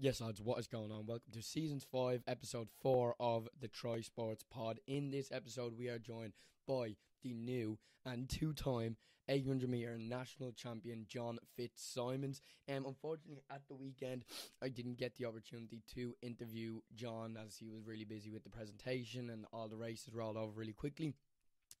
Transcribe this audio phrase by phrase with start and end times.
[0.00, 1.06] Yes, lads, what is going on?
[1.06, 4.78] Welcome to season five, episode four of the Tri Sports Pod.
[4.86, 6.34] In this episode, we are joined
[6.68, 8.96] by the new and two-time
[9.28, 12.42] 800 meter national champion John Fitzsimons.
[12.68, 14.24] Um, unfortunately, at the weekend,
[14.62, 18.50] I didn't get the opportunity to interview John as he was really busy with the
[18.50, 21.14] presentation and all the races rolled over really quickly.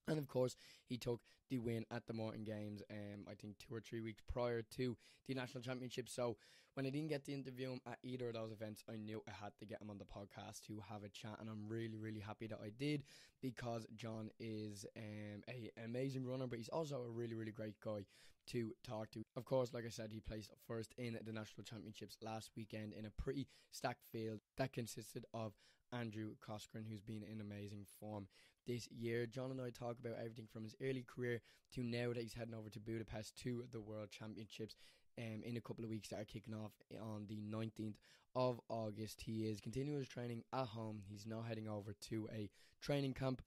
[0.08, 0.56] And of course,
[0.86, 1.20] he took
[1.50, 4.96] the win at the Morton Games, um, I think two or three weeks prior to
[5.26, 6.08] the national championship.
[6.08, 6.36] So
[6.74, 9.32] when I didn't get to interview him at either of those events, I knew I
[9.32, 12.20] had to get him on the podcast to have a chat, and I'm really, really
[12.20, 13.02] happy that I did
[13.42, 17.80] because John is um, a, an amazing runner, but he's also a really, really great
[17.80, 18.04] guy
[18.48, 19.24] to talk to.
[19.36, 23.04] Of course, like I said, he placed first in the national championships last weekend in
[23.06, 25.52] a pretty stacked field that consisted of
[25.92, 28.28] Andrew Coscoran, who's been in amazing form
[28.68, 29.26] this year.
[29.26, 31.40] John and I talk about everything from his early career
[31.74, 34.76] to now that he's heading over to Budapest to the World Championships.
[35.18, 36.70] Um, in a couple of weeks that are kicking off
[37.02, 37.96] on the 19th
[38.36, 39.22] of August.
[39.22, 41.02] He is continuing his training at home.
[41.08, 42.48] He's now heading over to a
[42.80, 43.42] training camp.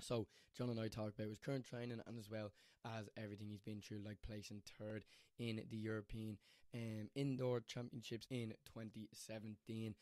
[0.00, 2.52] So John and I talk about his current training and as well
[2.84, 5.04] as everything he's been through, like placing third
[5.38, 6.38] in the European
[6.74, 9.94] um, Indoor Championships in 2017.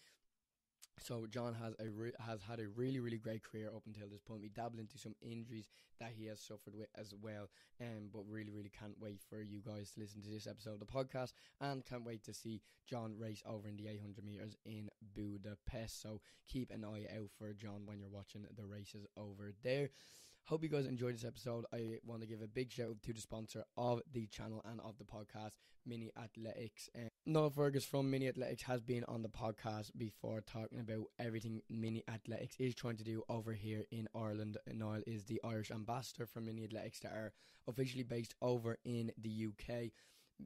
[1.05, 4.21] So John has a re- has had a really really great career up until this
[4.21, 4.41] point.
[4.41, 5.69] We dabbled into some injuries
[6.01, 7.49] that he has suffered with as well,
[7.81, 10.81] um, but really really can't wait for you guys to listen to this episode of
[10.81, 14.89] the podcast, and can't wait to see John race over in the 800 meters in
[15.15, 16.01] Budapest.
[16.01, 19.91] So keep an eye out for John when you're watching the races over there.
[20.47, 21.65] Hope you guys enjoyed this episode.
[21.73, 24.81] I want to give a big shout out to the sponsor of the channel and
[24.81, 25.53] of the podcast,
[25.87, 26.91] Mini Athletics.
[26.97, 31.63] Um, Niall Fergus from Mini Athletics has been on the podcast before talking about everything
[31.71, 34.59] Mini Athletics is trying to do over here in Ireland.
[34.67, 37.33] Niall is the Irish ambassador for Mini Athletics that are
[37.69, 39.93] officially based over in the UK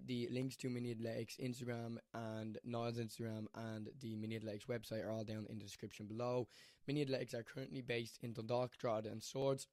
[0.05, 5.11] the links to Mini Athletics Instagram and Niall's Instagram and the Mini Athletics website are
[5.11, 6.48] all down in the description below.
[6.86, 9.67] Mini Athletics are currently based in Dundalk, Drogheda and Swords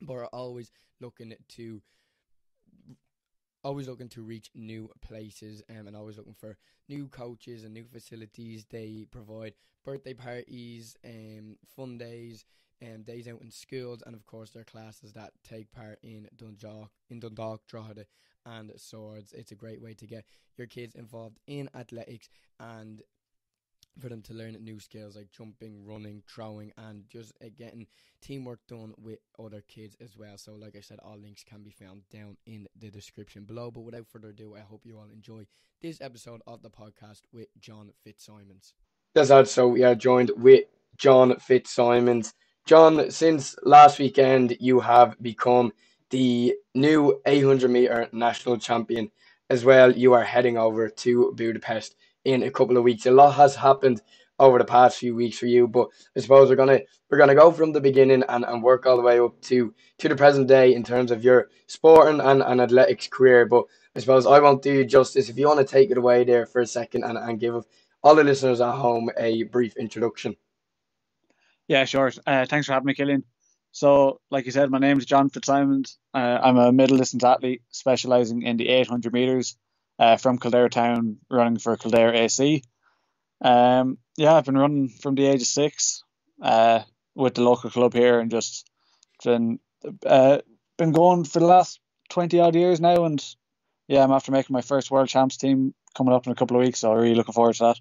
[0.00, 1.82] but are always looking to
[3.62, 6.56] always looking to reach new places um, and always looking for
[6.88, 8.64] new coaches and new facilities.
[8.70, 12.44] They provide birthday parties, um, fun days,
[12.82, 16.90] um, days out in schools, and of course their classes that take part in Dundalk,
[17.10, 18.06] in Dundalk, Drogheda,
[18.46, 19.32] and Swords.
[19.32, 20.24] It's a great way to get
[20.56, 22.28] your kids involved in athletics
[22.58, 23.02] and
[23.98, 27.86] for them to learn new skills like jumping, running, throwing, and just uh, getting
[28.22, 30.36] teamwork done with other kids as well.
[30.36, 33.70] So, like I said, all links can be found down in the description below.
[33.70, 35.46] But without further ado, I hope you all enjoy
[35.82, 38.74] this episode of the podcast with John Fitzsimons.
[39.14, 39.48] That's that.
[39.48, 40.64] So we are joined with
[40.96, 42.34] John Fitzsimons.
[42.66, 45.72] John, since last weekend, you have become
[46.10, 49.10] the new 800 meter national champion.
[49.48, 53.06] As well, you are heading over to Budapest in a couple of weeks.
[53.06, 54.00] A lot has happened
[54.38, 57.52] over the past few weeks for you, but I suppose we're gonna we're gonna go
[57.52, 60.74] from the beginning and, and work all the way up to to the present day
[60.74, 63.46] in terms of your sporting and, and athletics career.
[63.46, 63.64] But
[63.94, 66.46] I suppose I won't do you justice if you want to take it away there
[66.46, 67.64] for a second and, and give
[68.02, 70.36] all the listeners at home a brief introduction.
[71.68, 72.10] Yeah, sure.
[72.26, 73.24] Uh, thanks for having me, Killian.
[73.72, 75.98] So, like you said, my name is John Fitzsimons.
[76.12, 79.56] Uh, I'm a middle distance athlete specialising in the 800 metres
[80.00, 82.62] uh, from Kildare Town, running for Kildare AC.
[83.42, 86.02] Um, yeah, I've been running from the age of six
[86.42, 86.80] uh,
[87.14, 88.66] with the local club here, and just
[89.22, 89.60] been
[90.06, 90.38] uh,
[90.78, 93.04] been going for the last twenty odd years now.
[93.04, 93.22] And
[93.88, 96.62] yeah, I'm after making my first World Champs team coming up in a couple of
[96.62, 97.80] weeks, so I'm really looking forward to that.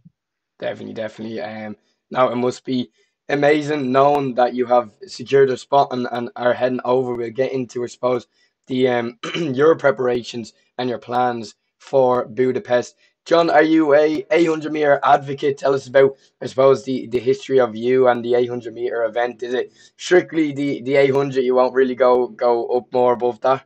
[0.60, 1.40] Definitely, definitely.
[1.40, 1.78] Um,
[2.12, 2.92] now it must be
[3.30, 7.14] amazing knowing that you have secured a spot and, and are heading over.
[7.16, 8.28] We'll get into, I suppose,
[8.68, 12.96] the um your preparations and your plans for Budapest.
[13.26, 15.58] John, are you a 800 meter advocate?
[15.58, 19.44] Tell us about, I suppose, the, the history of you and the 800 meter event.
[19.44, 21.44] Is it strictly the, the 800?
[21.44, 23.64] You won't really go go up more above that.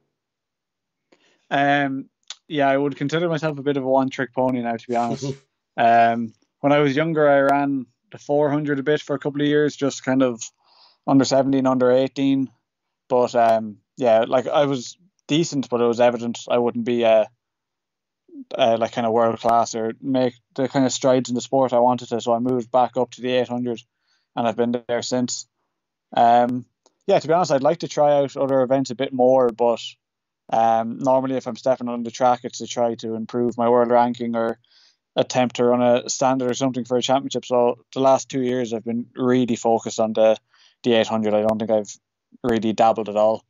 [1.50, 2.09] Um,
[2.47, 4.95] yeah, I would consider myself a bit of a one trick pony now, to be
[4.95, 5.25] honest.
[5.78, 9.48] um, when I was younger, I ran the 400 a bit for a couple of
[9.48, 10.42] years, just kind of
[11.07, 12.50] under 17, under 18.
[13.07, 17.30] But um, yeah, like I was decent, but it was evident I wouldn't be a
[18.56, 21.74] uh, like kind of world class or make the kind of strides in the sport
[21.74, 22.21] I wanted to.
[22.21, 23.81] So I moved back up to the 800,
[24.35, 25.47] and I've been there since.
[26.15, 26.65] Um,
[27.07, 29.81] yeah, to be honest, I'd like to try out other events a bit more, but
[30.51, 33.91] um, normally if I'm stepping on the track, it's to try to improve my world
[33.91, 34.59] ranking or
[35.15, 37.45] attempt to run a standard or something for a championship.
[37.45, 40.38] So the last two years, I've been really focused on the
[40.83, 41.33] the 800.
[41.33, 41.95] I don't think I've
[42.44, 43.44] really dabbled at all.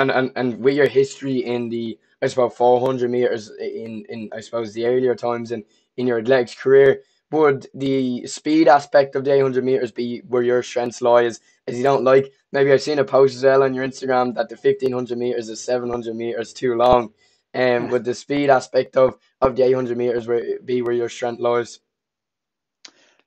[0.00, 4.40] And and and with your history in the I suppose 400 meters in in I
[4.40, 5.64] suppose the earlier times in
[5.96, 7.02] in your athletics career.
[7.32, 11.22] Would the speed aspect of the 800 meters be where your strengths lie?
[11.22, 14.34] is as you don't like, maybe I've seen a post as well on your Instagram
[14.34, 17.12] that the 1500 meters is 700 meters too long.
[17.54, 20.26] And um, would the speed aspect of, of the 800 meters
[20.64, 21.80] be where your strength lies?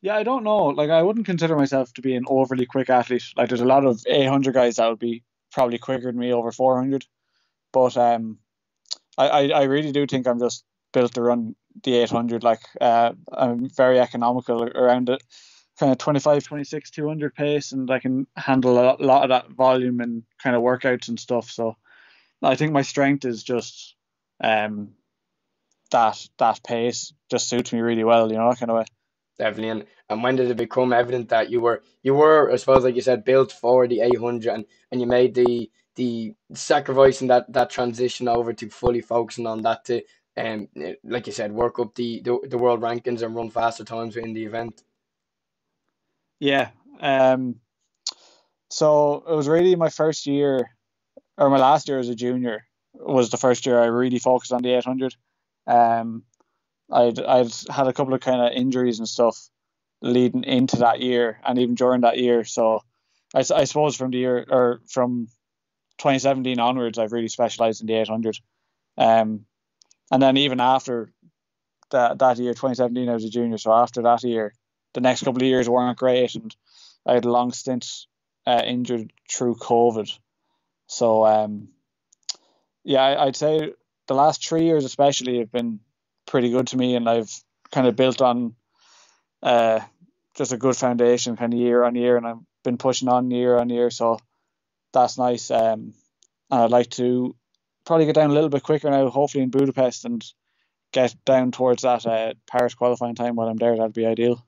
[0.02, 0.66] Yeah, I don't know.
[0.66, 3.24] Like, I wouldn't consider myself to be an overly quick athlete.
[3.38, 5.24] Like, there's a lot of 800 guys that would be
[5.54, 7.06] probably quicker than me over 400.
[7.72, 8.40] But um,
[9.18, 12.44] I, I, I really do think I'm just built to run the 800.
[12.44, 15.24] Like, uh, I'm very economical around it.
[15.80, 20.02] Kind of 25, 26, 200 pace, and I can handle a lot of that volume
[20.02, 21.50] and kind of workouts and stuff.
[21.50, 21.76] So
[22.44, 23.96] I think my strength is just
[24.44, 24.90] um,
[25.92, 28.86] that that pace just suits me really well, you know, kind of way.
[29.38, 29.70] Definitely.
[29.70, 32.96] And, and when did it become evident that you were you were, I suppose, like
[32.96, 37.52] you said, built for the eight hundred and, and you made the the sacrificing that
[37.52, 40.02] that transition over to fully focusing on that to
[40.38, 40.68] um
[41.04, 44.34] like you said, work up the, the, the world rankings and run faster times in
[44.34, 44.84] the event.
[46.40, 46.70] Yeah.
[47.00, 47.56] Um
[48.70, 50.70] so it was really my first year
[51.38, 54.62] or my last year as a junior was the first year I really focused on
[54.62, 55.16] the eight hundred.
[55.66, 56.24] Um
[56.92, 59.38] I'd I'd had a couple of kind of injuries and stuff
[60.02, 62.44] leading into that year and even during that year.
[62.44, 62.84] So
[63.34, 65.28] I, I suppose from the year or from
[66.00, 68.38] 2017 onwards, I've really specialised in the 800.
[68.98, 69.46] Um,
[70.12, 71.12] and then even after
[71.92, 73.58] that that year, 2017, I was a junior.
[73.58, 74.54] So after that year,
[74.94, 76.56] the next couple of years weren't great, and
[77.06, 77.88] I had a long stint
[78.46, 80.12] uh, injured through COVID.
[80.88, 81.70] So um,
[82.84, 83.74] yeah, I, I'd say
[84.08, 85.80] the last three years especially have been
[86.34, 87.32] pretty good to me, and I've
[87.72, 88.56] kind of built on
[89.44, 89.82] uh,
[90.34, 93.56] just a good foundation, kind of year on year, and I've been pushing on year
[93.56, 94.18] on year, so
[94.94, 95.52] that's nice.
[95.52, 95.94] Um,
[96.50, 97.36] and I'd like to
[97.86, 100.26] probably get down a little bit quicker now, hopefully in Budapest, and
[100.92, 103.78] get down towards that uh, Paris qualifying time while I'm there.
[103.78, 104.44] That'd be ideal.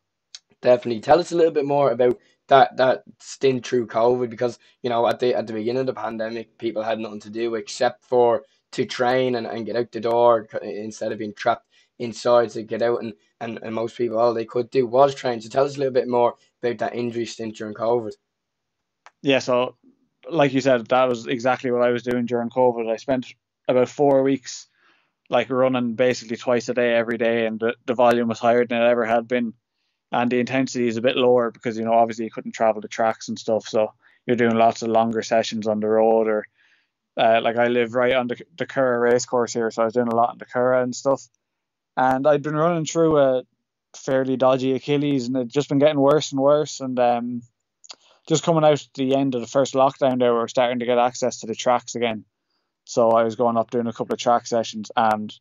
[0.63, 1.01] Definitely.
[1.01, 2.17] Tell us a little bit more about
[2.47, 5.93] that that stint through COVID because you know at the at the beginning of the
[5.93, 8.41] pandemic, people had nothing to do except for
[8.71, 11.67] to train and, and get out the door instead of being trapped
[11.99, 15.41] inside to get out and, and, and most people all they could do was train.
[15.41, 18.11] So tell us a little bit more about that injury stint during COVID.
[19.21, 19.75] Yeah, so
[20.29, 22.91] like you said, that was exactly what I was doing during COVID.
[22.91, 23.27] I spent
[23.67, 24.67] about four weeks
[25.29, 28.81] like running basically twice a day every day and the, the volume was higher than
[28.81, 29.53] it ever had been.
[30.11, 32.87] And the intensity is a bit lower because, you know, obviously you couldn't travel the
[32.87, 33.67] tracks and stuff.
[33.67, 33.91] So
[34.25, 36.45] you're doing lots of longer sessions on the road or
[37.17, 39.93] uh, like I live right on the, the Curragh race course here, so I was
[39.93, 41.25] doing a lot in the Curragh and stuff
[41.97, 43.43] and I'd been running through a
[43.95, 46.79] fairly dodgy Achilles, and it'd just been getting worse and worse.
[46.79, 47.41] And um,
[48.27, 50.97] just coming out the end of the first lockdown, there we were starting to get
[50.97, 52.25] access to the tracks again.
[52.85, 55.33] So I was going up doing a couple of track sessions, and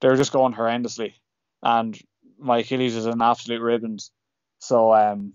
[0.00, 1.14] they were just going horrendously.
[1.62, 1.98] And
[2.38, 4.10] my Achilles is an absolute ribbons.
[4.58, 5.34] So um,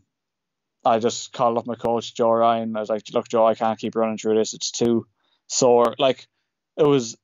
[0.85, 2.75] I just called up my coach Joe Ryan.
[2.75, 4.53] I was like, "Look, Joe, I can't keep running through this.
[4.53, 5.07] It's too
[5.47, 6.27] sore." Like
[6.77, 7.17] it was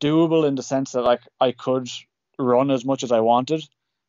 [0.00, 1.88] doable in the sense that like I could
[2.40, 3.62] run as much as I wanted,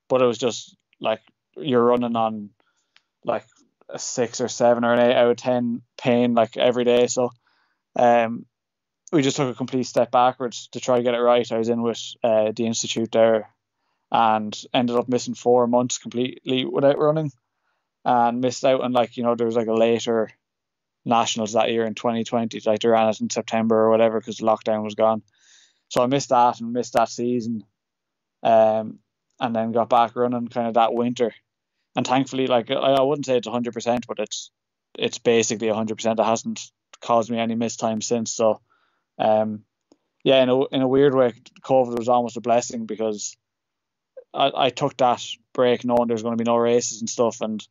[0.09, 1.21] but it was just like
[1.57, 2.49] you're running on
[3.25, 3.45] like
[3.89, 7.07] a six or seven or an eight out of ten pain like every day.
[7.07, 7.31] So
[7.95, 8.45] um,
[9.11, 11.51] we just took a complete step backwards to try to get it right.
[11.51, 13.49] I was in with uh, the institute there
[14.11, 17.31] and ended up missing four months completely without running
[18.03, 20.29] and missed out on like you know there was like a later
[21.05, 24.83] nationals that year in 2020 like they ran it in September or whatever because lockdown
[24.83, 25.21] was gone
[25.89, 27.63] so I missed that and missed that season
[28.43, 29.00] um,
[29.39, 31.33] and then got back running kind of that winter.
[31.95, 34.51] And thankfully, like I, wouldn't say it's 100%, but it's
[34.98, 36.19] it's basically 100%.
[36.19, 36.62] It hasn't
[37.01, 38.31] caused me any missed time since.
[38.31, 38.62] So,
[39.17, 39.63] um,
[40.24, 41.33] yeah, in a in a weird way,
[41.63, 43.36] COVID was almost a blessing because
[44.33, 47.65] I, I took that break knowing there's going to be no races and stuff, and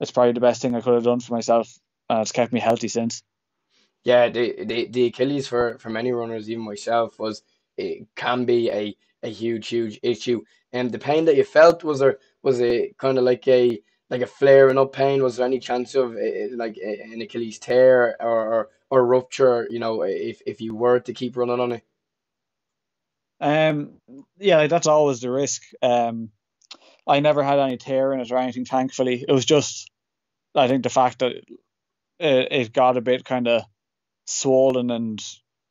[0.00, 1.72] it's probably the best thing I could have done for myself,
[2.10, 3.22] and it's kept me healthy since.
[4.02, 7.42] Yeah, the the, the Achilles for for many runners, even myself, was
[7.76, 10.42] it can be a a huge, huge issue.
[10.72, 14.20] And the pain that you felt was there was it kind of like a like
[14.20, 15.22] a flaring up pain?
[15.22, 19.66] Was there any chance of uh, like an Achilles tear or, or or rupture?
[19.70, 21.82] You know, if if you were to keep running on it.
[23.40, 24.00] Um,
[24.38, 25.62] yeah, that's always the risk.
[25.82, 26.30] Um,
[27.06, 28.64] I never had any tear in it or anything.
[28.64, 29.90] Thankfully, it was just
[30.54, 31.32] I think the fact that
[32.18, 33.62] it, it got a bit kind of
[34.26, 35.22] swollen and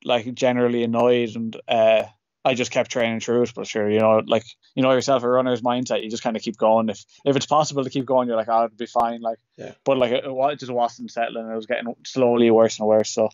[0.04, 2.04] like generally annoyed and uh
[2.44, 3.52] I just kept training through it.
[3.54, 6.42] But sure, you know, like you know yourself, a runner's mindset, you just kind of
[6.42, 6.88] keep going.
[6.88, 9.20] If if it's possible to keep going, you're like, oh, it'll be fine.
[9.20, 9.72] Like, yeah.
[9.84, 11.48] But like it, it just wasn't settling.
[11.48, 13.10] It was getting slowly worse and worse.
[13.10, 13.30] So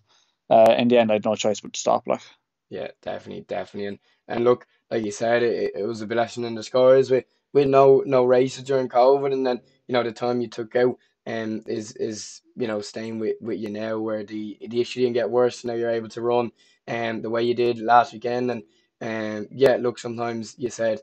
[0.48, 2.06] uh, in the end, I had no choice but to stop.
[2.06, 2.22] Like.
[2.70, 3.98] Yeah, definitely, definitely, and
[4.28, 8.02] and look, like you said, it, it was a blessing in disguise with with no
[8.06, 11.92] no races during COVID, and then you know the time you took out um is
[11.96, 15.64] is you know staying with, with you now, where the the issue didn't get worse.
[15.64, 16.52] Now you're able to run
[16.86, 18.62] um the way you did last weekend, and
[19.00, 21.00] um yeah, look, sometimes you said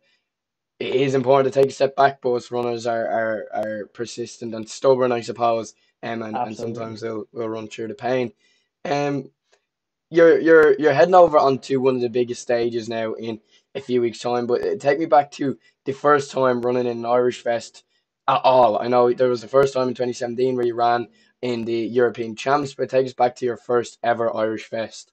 [0.79, 4.53] it is important to take a step back, but us runners are, are, are persistent
[4.53, 5.73] and stubborn, I suppose,
[6.03, 8.31] um, and, and sometimes they'll, will run through the pain.
[8.85, 9.31] Um,
[10.09, 13.41] you're you're you're heading over onto one of the biggest stages now in
[13.75, 14.47] a few weeks' time.
[14.47, 17.83] But uh, take me back to the first time running in an Irish vest
[18.27, 18.79] at all.
[18.79, 21.07] I know there was the first time in 2017 where you ran
[21.41, 25.11] in the European Champs, but take us back to your first ever Irish vest.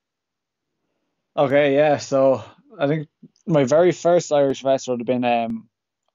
[1.36, 1.96] Okay, yeah.
[1.96, 2.44] So
[2.78, 3.08] I think
[3.46, 5.68] my very first Irish vest would have been um,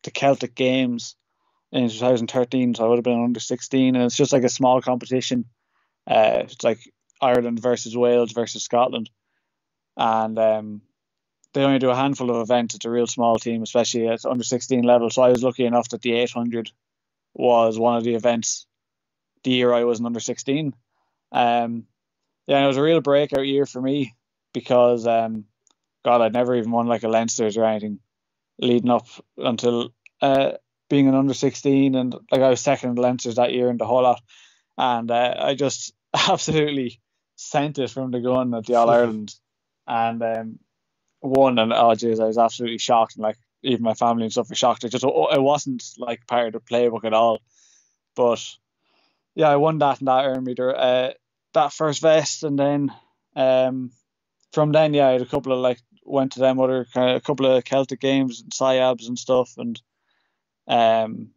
[0.03, 1.15] the Celtic Games
[1.71, 2.75] in 2013.
[2.75, 5.45] So I would have been under 16, and it's just like a small competition.
[6.07, 6.79] Uh, it's like
[7.21, 9.09] Ireland versus Wales versus Scotland,
[9.97, 10.81] and um,
[11.53, 12.75] they only do a handful of events.
[12.75, 15.09] It's a real small team, especially at under 16 level.
[15.09, 16.71] So I was lucky enough that the 800
[17.33, 18.65] was one of the events
[19.43, 20.73] the year I was an under 16.
[21.31, 21.85] Um,
[22.47, 24.15] yeah, it was a real breakout year for me
[24.53, 25.45] because, um,
[26.05, 27.99] God, I'd never even won like a Leinster's or anything
[28.59, 30.51] leading up until uh,
[30.89, 31.95] being an under 16.
[31.95, 34.21] And like I was second in the Leinster's that year and the whole lot.
[34.77, 35.93] And uh, I just
[36.29, 36.99] absolutely
[37.35, 39.33] sent it from the gun at the All Ireland.
[39.87, 40.59] and um,
[41.21, 44.49] won, and oh jeez, I was absolutely shocked, and like even my family and stuff
[44.49, 44.83] were shocked.
[44.83, 47.39] It just it wasn't like part of the playbook at all.
[48.15, 48.45] But
[49.35, 51.13] yeah, I won that and that earned me the, uh,
[51.53, 52.93] that first vest, and then
[53.35, 53.91] um,
[54.53, 57.17] from then yeah, I had a couple of like went to them other kind of
[57.17, 59.81] a couple of Celtic games and SIABs and stuff, and
[60.67, 61.29] um,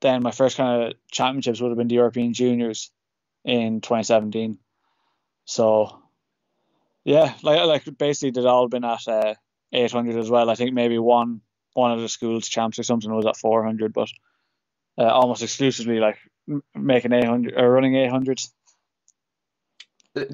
[0.00, 2.90] then my first kind of championships would have been the European Juniors
[3.44, 4.58] in 2017.
[5.44, 6.02] So
[7.04, 9.34] yeah, like like basically they'd all been at uh,
[9.72, 10.50] 800 as well.
[10.50, 11.40] I think maybe one
[11.74, 14.08] one of the schools champs or something was at 400, but
[14.98, 16.18] uh, almost exclusively like
[16.74, 18.50] making 800 or running 800s.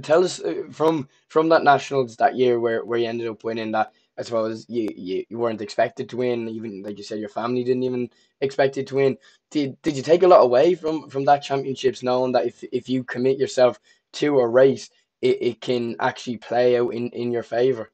[0.02, 3.72] Tell us uh, from from that nationals that year where, where you ended up winning
[3.72, 3.92] that.
[4.18, 7.64] I suppose you, you, you weren't expected to win, even like you said, your family
[7.64, 8.10] didn't even
[8.42, 9.16] expect it to win.
[9.50, 12.88] Did did you take a lot away from from that championships, knowing that if if
[12.88, 13.80] you commit yourself
[14.14, 14.90] to a race,
[15.22, 17.90] it, it can actually play out in, in your favor.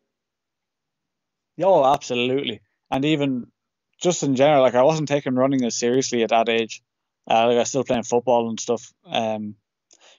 [1.61, 2.61] Oh, absolutely.
[2.91, 3.47] And even
[4.01, 6.83] just in general, like I wasn't taking running as seriously at that age.
[7.31, 9.55] Uh, like I was still playing football and stuff um,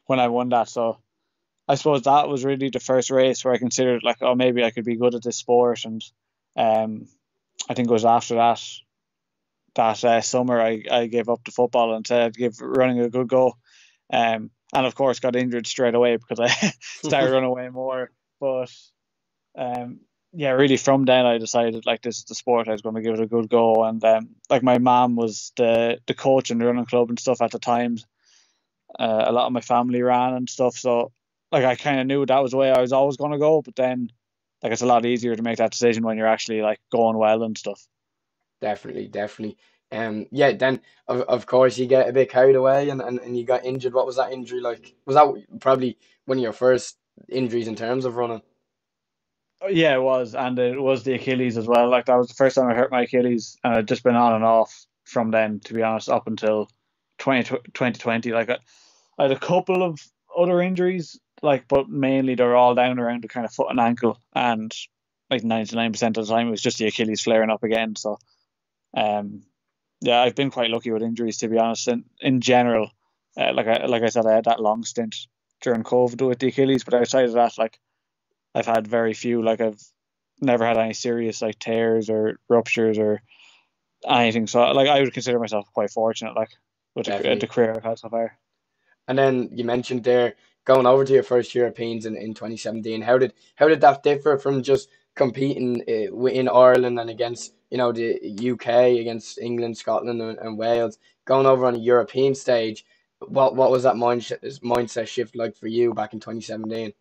[0.05, 0.69] when I won that.
[0.69, 0.99] So
[1.69, 4.71] I suppose that was really the first race where I considered like, oh, maybe I
[4.71, 5.85] could be good at this sport.
[5.85, 6.03] And
[6.57, 7.07] um,
[7.69, 8.59] I think it was after that
[9.75, 13.09] that uh, summer I, I gave up the football and said I'd give running a
[13.09, 13.53] good go.
[14.11, 16.47] Um, and of course got injured straight away because I
[16.81, 18.09] started running away more.
[18.39, 18.73] But
[19.55, 19.99] um,
[20.33, 23.01] yeah, really from then I decided like this is the sport I was going to
[23.03, 23.83] give it a good go.
[23.83, 27.43] And um, like my mom was the the coach in the running club and stuff
[27.43, 27.97] at the time.
[28.97, 31.11] Uh, a lot of my family ran and stuff, so
[31.51, 33.61] like I kind of knew that was the way I was always going to go.
[33.61, 34.09] But then
[34.61, 37.43] like it's a lot easier to make that decision when you're actually like going well
[37.43, 37.87] and stuff.
[38.61, 39.57] Definitely, definitely.
[39.91, 43.37] Um, yeah, then of, of course you get a bit carried away and, and, and
[43.37, 43.93] you got injured.
[43.93, 44.93] What was that injury like?
[45.05, 48.41] Was that probably one of your first injuries in terms of running?
[49.61, 51.89] Oh, yeah, it was, and it was the Achilles as well.
[51.89, 54.35] Like that was the first time I hurt my Achilles, and I'd just been on
[54.35, 56.69] and off from then, to be honest, up until
[57.17, 58.31] 20, 2020.
[58.31, 58.57] Like I,
[59.17, 59.99] I had a couple of
[60.37, 64.19] other injuries, like, but mainly they're all down around the kind of foot and ankle,
[64.35, 64.73] and
[65.29, 67.95] like 99% of the time it was just the Achilles flaring up again.
[67.95, 68.17] So,
[68.95, 69.43] um,
[70.01, 71.87] yeah, I've been quite lucky with injuries to be honest.
[71.87, 72.89] And in general,
[73.37, 75.15] uh, like I like I said, I had that long stint
[75.61, 77.79] during COVID with the Achilles, but outside of that, like
[78.55, 79.43] I've had very few.
[79.43, 79.81] Like I've
[80.41, 83.21] never had any serious like tears or ruptures or
[84.07, 84.47] anything.
[84.47, 86.51] So like I would consider myself quite fortunate, like
[86.95, 88.37] with the, the career I've had so far.
[89.07, 90.35] And then you mentioned there
[90.69, 93.01] going over to your first Europeans in, in 2017.
[93.01, 97.79] How did how did that differ from just competing uh, in Ireland and against you
[97.79, 102.85] know the UK against England, Scotland, and, and Wales, going over on a European stage.
[103.19, 106.93] What what was that mindset mindset shift like for you back in 2017?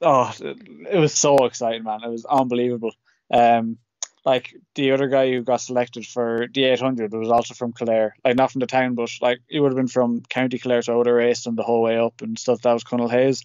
[0.00, 2.00] Oh, it was so exciting, man!
[2.02, 2.92] It was unbelievable.
[3.30, 3.76] Um,
[4.24, 8.36] like the other guy who got selected for the 800 was also from Kildare, like
[8.36, 10.96] not from the town, but like he would have been from County Kildare, so I
[10.96, 12.62] would have raced him the whole way up and stuff.
[12.62, 13.44] That was Conal Hayes.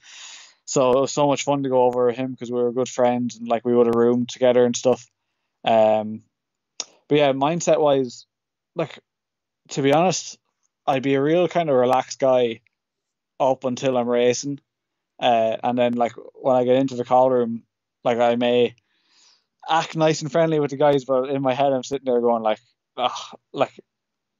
[0.65, 3.38] So it was so much fun to go over him because we were good friends
[3.38, 5.10] and like we would have roomed together and stuff.
[5.63, 6.24] Um,
[7.07, 8.25] but yeah, mindset wise,
[8.75, 9.00] like
[9.69, 10.38] to be honest,
[10.86, 12.62] I'd be a real kind of relaxed guy
[13.39, 14.60] up until I'm racing,
[15.19, 17.63] uh, and then like when I get into the call room,
[18.03, 18.75] like I may
[19.69, 22.43] act nice and friendly with the guys, but in my head I'm sitting there going
[22.43, 22.59] like,
[22.97, 23.79] oh, like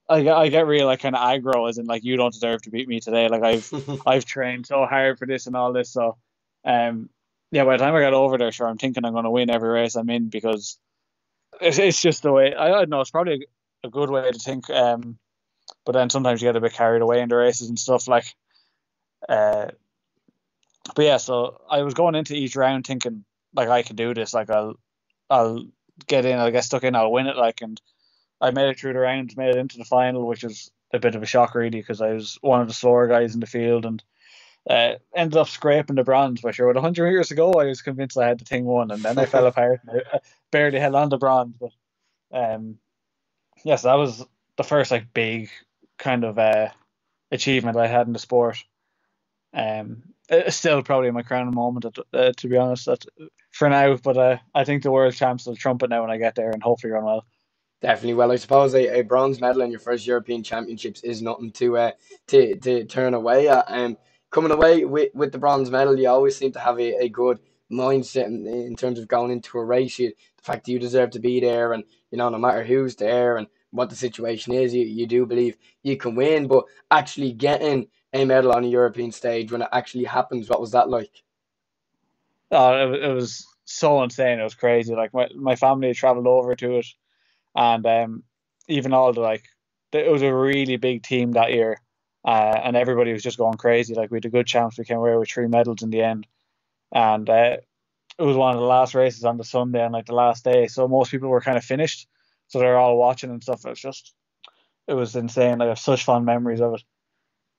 [0.10, 2.62] I get I get real like kind of aggro as in like you don't deserve
[2.63, 3.27] to beat me today.
[3.27, 5.91] Like I've I've trained so hard for this and all this.
[5.91, 6.17] So
[6.65, 7.10] um
[7.51, 9.69] yeah, by the time I got over there, sure I'm thinking I'm gonna win every
[9.69, 10.77] race I'm in because
[11.62, 13.48] it's, it's just the way I, I don't know, it's probably
[13.84, 14.69] a good way to think.
[14.69, 15.17] Um
[15.86, 18.34] but then sometimes you get a bit carried away in the races and stuff like
[19.27, 19.67] uh
[20.96, 24.34] but yeah, so I was going into each round thinking like I can do this,
[24.34, 24.75] like I'll
[25.29, 25.65] I'll
[26.05, 27.79] get in, I'll get stuck in, I'll win it, like and
[28.39, 31.15] I made it through the rounds, made it into the final, which was a bit
[31.15, 33.86] of a shock really because I was one of the slower guys in the field
[33.86, 34.03] and
[34.69, 36.41] uh, ended up scraping the bronze.
[36.41, 39.01] But sure, with 100 years ago, I was convinced I had the thing won, and
[39.01, 39.81] then I fell apart.
[39.89, 40.19] I
[40.51, 41.72] barely held on to bronze, but
[42.31, 42.77] um,
[43.63, 44.25] yes, that was
[44.57, 45.50] the first like big
[45.98, 46.69] kind of uh,
[47.31, 48.63] achievement I had in the sport.
[49.53, 52.86] Um, it's still probably my crowning moment, uh, to be honest.
[52.86, 53.05] That
[53.51, 56.36] for now, but uh, I think the world champs will trumpet now when I get
[56.36, 57.25] there, and hopefully run well.
[57.81, 58.15] Definitely.
[58.15, 61.77] Well, I suppose a, a bronze medal in your first European Championships is nothing to
[61.77, 61.91] uh,
[62.27, 63.65] to to turn away at.
[63.67, 63.98] Um,
[64.31, 67.39] coming away with, with the bronze medal, you always seem to have a, a good
[67.72, 70.00] mindset in, in terms of going into a race.
[70.00, 72.96] You, the fact that you deserve to be there, and you know, no matter who's
[72.96, 76.48] there and what the situation is, you, you do believe you can win.
[76.48, 77.88] But actually getting
[78.18, 81.24] a medal on a European stage when it actually happens, what was that like?
[82.52, 84.40] Oh, it, it was so insane.
[84.40, 84.96] It was crazy.
[84.96, 86.88] Like my my family traveled over to it
[87.58, 88.24] and um,
[88.68, 89.44] even all the like,
[89.92, 91.82] it was a really big team that year,
[92.24, 93.96] uh, and everybody was just going crazy.
[93.96, 96.28] Like we had a good chance, we came away with three medals in the end,
[96.94, 97.58] and uh,
[98.20, 100.68] it was one of the last races on the Sunday and like the last day,
[100.68, 102.08] so most people were kind of finished,
[102.48, 103.66] so they're all watching and stuff.
[103.66, 104.14] It was just,
[104.88, 105.62] it was insane.
[105.62, 106.84] I have such fond memories of it.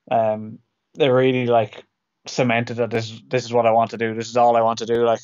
[0.09, 0.59] Um,
[0.95, 1.83] they really like
[2.27, 4.13] cemented that this this is what I want to do.
[4.13, 5.05] This is all I want to do.
[5.05, 5.21] Like,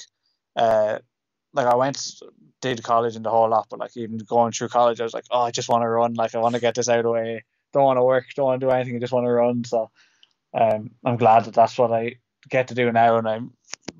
[0.56, 1.00] uh,
[1.54, 1.98] like I went
[2.62, 5.26] did college and the whole lot, but like even going through college, I was like,
[5.30, 6.14] oh, I just want to run.
[6.14, 7.44] Like I want to get this out of the way.
[7.74, 8.26] Don't want to work.
[8.36, 8.96] Don't want to do anything.
[8.96, 9.64] I just want to run.
[9.66, 9.92] So
[10.54, 12.16] um, I'm glad that that's what I
[12.50, 13.54] get to do now, and I'm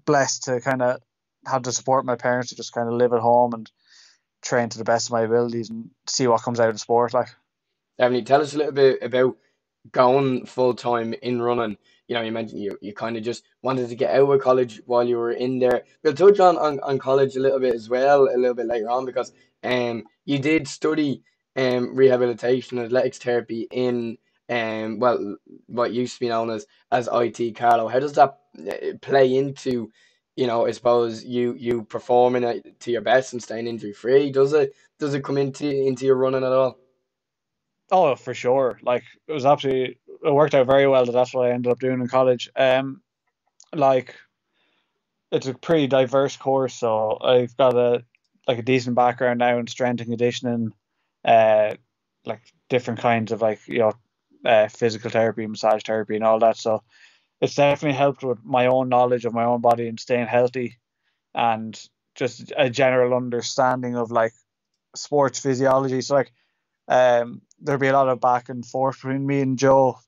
[0.06, 1.00] blessed to kind of
[1.46, 3.72] have the support of my parents to just kind of live at home and
[4.42, 7.14] train to the best of my abilities and see what comes out of sport.
[7.14, 7.30] Like,
[7.98, 9.38] Definitely, tell us a little bit about
[9.92, 13.90] going full time in running you know, you mentioned you, you kind of just wanted
[13.90, 15.86] to get out of college while you were in there.
[16.04, 18.92] We'll touch on, on, on college a little bit as well, a little bit later
[18.92, 21.24] on, because um you did study
[21.58, 24.20] um rehabilitation athletics therapy in
[24.52, 27.90] um well what used to be known as as IT Carlow.
[27.90, 28.38] How does that
[28.70, 29.92] uh, play into
[30.38, 34.32] you know, I suppose you you performing it to your best and staying injury free.
[34.32, 36.78] Does it does it come into into your running at all?
[37.92, 38.80] Oh, for sure.
[38.82, 41.80] Like it was absolutely it worked out very well that that's what I ended up
[41.80, 42.50] doing in college.
[42.56, 43.02] Um,
[43.74, 44.16] like
[45.32, 48.04] it's a pretty diverse course, so I've got a
[48.48, 50.72] like a decent background now in strength and conditioning,
[51.26, 51.76] uh,
[52.26, 53.94] like different kinds of like you know,
[54.46, 56.58] uh, physical therapy, massage therapy, and all that.
[56.58, 56.84] So
[57.42, 60.78] it's definitely helped with my own knowledge of my own body and staying healthy,
[61.36, 61.80] and
[62.16, 64.34] just a general understanding of like
[64.96, 66.02] sports physiology.
[66.02, 66.32] So like,
[66.88, 70.00] um, there'll be a lot of back and forth between me and Joe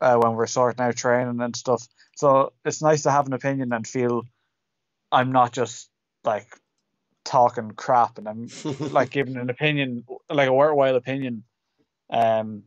[0.00, 1.86] uh, when we're sorting out training and stuff.
[2.16, 4.24] So it's nice to have an opinion and feel
[5.12, 5.88] I'm not just
[6.24, 6.48] like
[7.24, 8.48] talking crap and I'm
[8.80, 11.44] like giving an opinion, like a worthwhile opinion.
[12.10, 12.64] Um,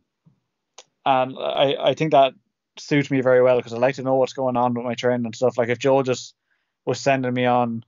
[1.06, 2.34] and I, I think that
[2.78, 5.26] suits me very well because I like to know what's going on with my training
[5.26, 5.58] and stuff.
[5.58, 6.36] Like if Joe just
[6.86, 7.84] was sending me on,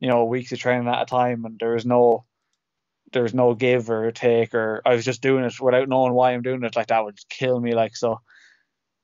[0.00, 2.25] you know, weeks of training at a time and there was no
[3.12, 6.42] there's no give or take or I was just doing it without knowing why I'm
[6.42, 7.74] doing it, like that would kill me.
[7.74, 8.20] Like so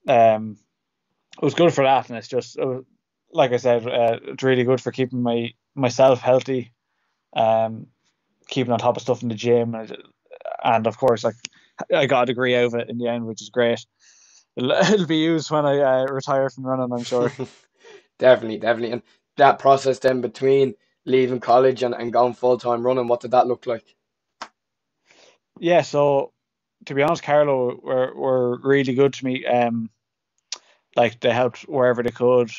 [0.09, 0.57] um,
[1.37, 2.85] it was good for that, and it's just was,
[3.33, 6.73] like I said, uh, it's really good for keeping my myself healthy,
[7.35, 7.87] um,
[8.49, 9.97] keeping on top of stuff in the gym, and,
[10.63, 11.37] and of course, like
[11.95, 13.85] I got a degree out of it in the end, which is great.
[14.57, 17.33] It'll, it'll be used when I uh, retire from running, I'm sure.
[18.19, 19.03] definitely, definitely, and
[19.37, 23.47] that process then between leaving college and, and going full time running, what did that
[23.47, 23.97] look like?
[25.59, 26.33] Yeah, so
[26.87, 29.45] to be honest, Carlow were were really good to me.
[29.47, 29.91] Um,
[30.97, 32.51] like they helped wherever they could.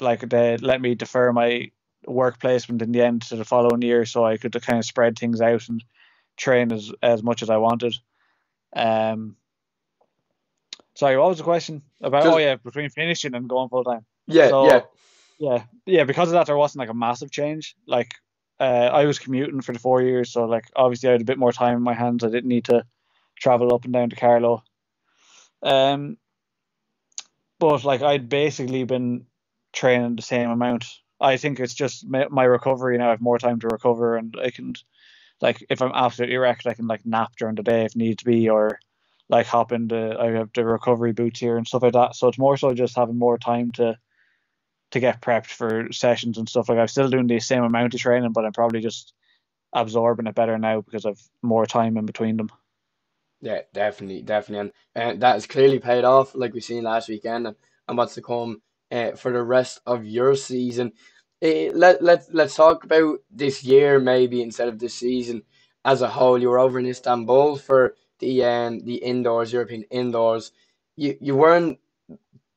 [0.00, 1.70] Like they let me defer my
[2.06, 5.18] work placement in the end to the following year, so I could kind of spread
[5.18, 5.82] things out and
[6.36, 7.94] train as as much as I wanted.
[8.74, 9.36] Um,
[10.94, 12.24] sorry, what was the question about?
[12.24, 14.04] Just, oh yeah, between finishing and going full time.
[14.26, 14.80] Yeah, so, yeah,
[15.38, 16.04] yeah, yeah.
[16.04, 17.74] Because of that, there wasn't like a massive change.
[17.86, 18.14] Like
[18.60, 21.38] uh, I was commuting for the four years, so like obviously I had a bit
[21.38, 22.24] more time in my hands.
[22.24, 22.84] I didn't need to
[23.38, 24.62] travel up and down to Carlow.
[25.62, 26.18] Um,
[27.58, 29.26] but like I'd basically been
[29.72, 30.84] training the same amount
[31.20, 33.08] I think it's just my, recovery now.
[33.08, 34.74] I have more time to recover, and I can,
[35.40, 38.24] like, if I'm absolutely wrecked, I can like nap during the day if need to
[38.24, 38.78] be, or
[39.28, 40.16] like hop into.
[40.18, 42.16] I have the recovery boots here and stuff like that.
[42.16, 43.96] So it's more so just having more time to
[44.94, 46.68] to get prepped for sessions and stuff.
[46.68, 49.12] Like I'm still doing the same amount of training, but I'm probably just
[49.72, 52.50] absorbing it better now because I've more time in between them.
[53.40, 57.46] Yeah, definitely, definitely, and uh, that has clearly paid off, like we've seen last weekend,
[57.46, 57.56] and,
[57.88, 60.92] and what's to come uh, for the rest of your season.
[61.42, 65.42] Uh, let let let's talk about this year maybe instead of this season
[65.84, 66.38] as a whole.
[66.38, 70.52] You were over in Istanbul for the um the indoors European indoors.
[70.96, 71.78] You you weren't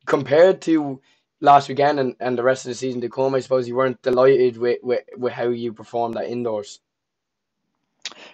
[0.05, 1.01] compared to
[1.41, 3.35] last weekend and, and the rest of the season to come.
[3.35, 6.79] I suppose you weren't delighted with, with, with how you performed that indoors.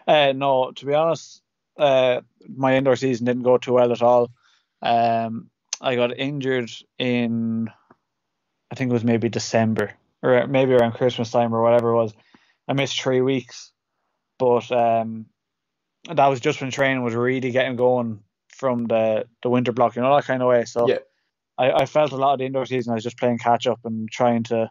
[0.07, 1.41] Uh, no, to be honest,
[1.77, 4.31] uh, my indoor season didn't go too well at all.
[4.81, 5.49] Um,
[5.81, 7.69] I got injured in,
[8.71, 12.13] I think it was maybe December or maybe around Christmas time or whatever it was.
[12.67, 13.71] I missed three weeks,
[14.39, 15.25] but um,
[16.09, 20.01] that was just when training was really getting going from the the winter block, you
[20.01, 20.63] know that kind of way.
[20.65, 20.99] So yeah.
[21.57, 23.79] I, I felt a lot of the indoor season I was just playing catch up
[23.85, 24.69] and trying to.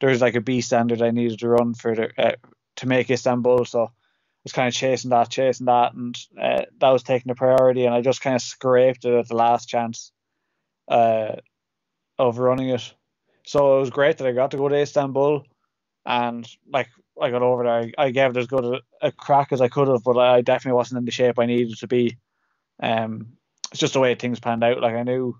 [0.00, 2.32] There was like a B standard I needed to run for the, uh,
[2.76, 3.88] to make Istanbul, so I
[4.42, 7.84] was kind of chasing that, chasing that, and uh, that was taking the priority.
[7.84, 10.10] And I just kind of scraped it at the last chance
[10.88, 11.36] uh,
[12.18, 12.94] of running it.
[13.46, 15.44] So it was great that I got to go to Istanbul,
[16.04, 16.88] and like
[17.20, 19.68] I got over there, I, I gave it as good a, a, crack as I
[19.68, 22.16] could have, but I definitely wasn't in the shape I needed to be.
[22.82, 23.34] Um,
[23.70, 24.80] it's just the way things panned out.
[24.80, 25.36] Like I knew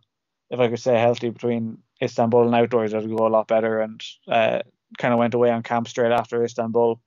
[0.53, 3.81] if I could stay healthy between Istanbul and outdoors, I'd go a lot better.
[3.81, 4.61] And uh,
[4.99, 7.01] kind of went away on camp straight after Istanbul,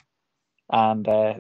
[0.70, 1.36] and uh,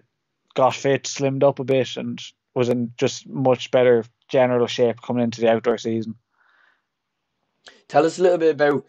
[0.54, 2.22] got fit, slimmed up a bit, and
[2.54, 6.16] was in just much better general shape coming into the outdoor season.
[7.88, 8.86] Tell us a little bit about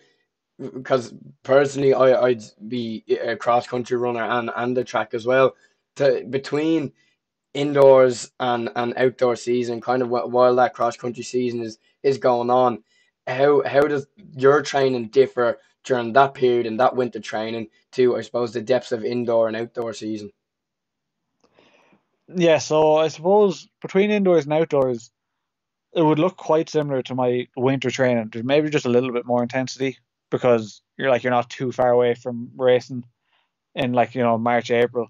[0.58, 5.54] because personally, I I'd be a cross country runner and and the track as well.
[5.96, 6.92] To between
[7.54, 12.50] indoors and and outdoor season, kind of while that cross country season is is going
[12.50, 12.82] on,
[13.26, 18.20] how how does your training differ during that period and that winter training to I
[18.22, 20.30] suppose the depths of indoor and outdoor season?
[22.28, 25.10] Yeah, so I suppose between indoors and outdoors,
[25.94, 28.30] it would look quite similar to my winter training.
[28.32, 29.98] There's maybe just a little bit more intensity
[30.30, 33.04] because you're like you're not too far away from racing
[33.74, 35.08] in like you know March April,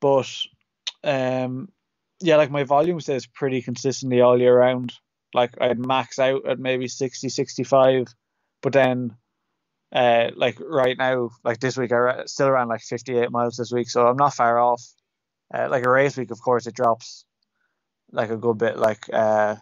[0.00, 0.30] but
[1.04, 1.68] um
[2.20, 4.92] yeah like my volume stays pretty consistently all year round.
[5.34, 8.06] Like I'd max out at maybe 60, 65,
[8.62, 9.16] but then
[9.90, 13.88] uh like right now like this week I still ran like 58 miles this week,
[13.90, 14.82] so I'm not far off
[15.52, 17.24] uh, like a race week, of course, it drops
[18.12, 18.76] like a good bit.
[18.76, 19.56] Like uh,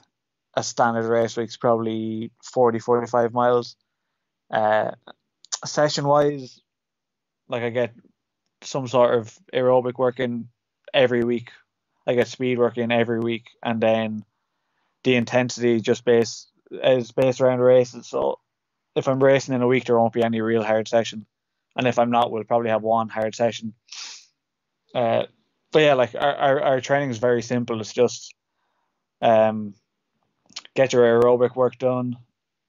[0.54, 3.76] a standard race week's probably 40, 45 miles.
[4.50, 4.92] Uh,
[5.64, 6.60] session wise,
[7.48, 7.94] like I get
[8.62, 10.48] some sort of aerobic working
[10.92, 11.50] every week.
[12.06, 14.24] I get speed working every week, and then
[15.06, 18.08] the intensity just based is based around races.
[18.08, 18.40] So
[18.96, 21.26] if I'm racing in a week, there won't be any real hard session,
[21.76, 23.72] and if I'm not, we'll probably have one hard session.
[24.92, 25.26] Uh,
[25.70, 27.80] but yeah, like our, our, our training is very simple.
[27.80, 28.34] It's just
[29.22, 29.74] um,
[30.74, 32.16] get your aerobic work done,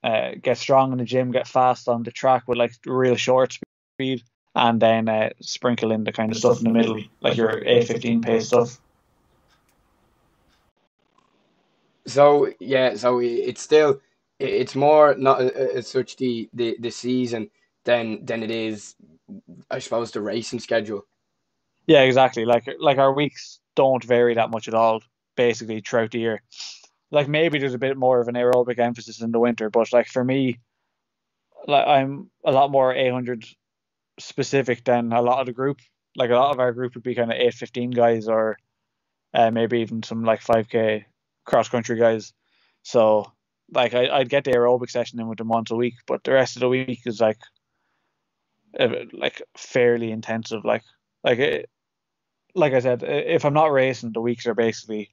[0.04, 3.58] uh, get strong in the gym, get fast on the track with like real short
[3.96, 4.22] speed,
[4.54, 8.22] and then uh, sprinkle in the kind of stuff in the middle, like your 815
[8.22, 8.80] pace stuff.
[12.08, 14.00] So yeah, so it's still
[14.40, 17.50] it's more not as such the, the the season
[17.86, 18.96] than than it is,
[19.70, 21.06] I suppose, the racing schedule.
[21.86, 22.46] Yeah, exactly.
[22.46, 25.02] Like like our weeks don't vary that much at all,
[25.36, 26.42] basically throughout the year.
[27.12, 30.08] Like maybe there's a bit more of an aerobic emphasis in the winter, but like
[30.08, 30.60] for me,
[31.68, 33.46] like I'm a lot more 800
[34.20, 35.80] specific than a lot of the group.
[36.16, 38.58] Like a lot of our group would be kind of 815 guys, or
[39.34, 41.06] uh, maybe even some like 5k
[41.48, 42.34] cross country guys.
[42.84, 43.32] So
[43.74, 46.34] like I, I'd get the aerobic session in with them once a week, but the
[46.34, 47.40] rest of the week is like
[48.80, 50.64] uh, like fairly intensive.
[50.64, 50.84] Like
[51.24, 51.68] like
[52.54, 55.10] like I said, if I'm not racing, the weeks are basically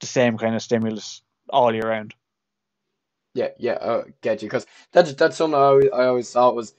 [0.00, 2.14] the same kind of stimulus all year round.
[3.34, 6.74] Yeah, yeah, I get you because that's that's something I always, I always thought was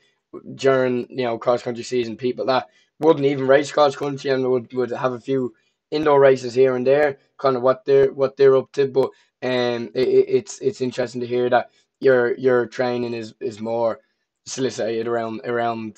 [0.55, 2.67] during you know cross country season, people that
[2.99, 5.53] wouldn't even race cross country and would, would have a few
[5.91, 8.87] indoor races here and there, kind of what they're what they're up to.
[8.87, 9.09] But
[9.43, 13.99] um, it, it's it's interesting to hear that your your training is is more
[14.45, 15.97] solicited around around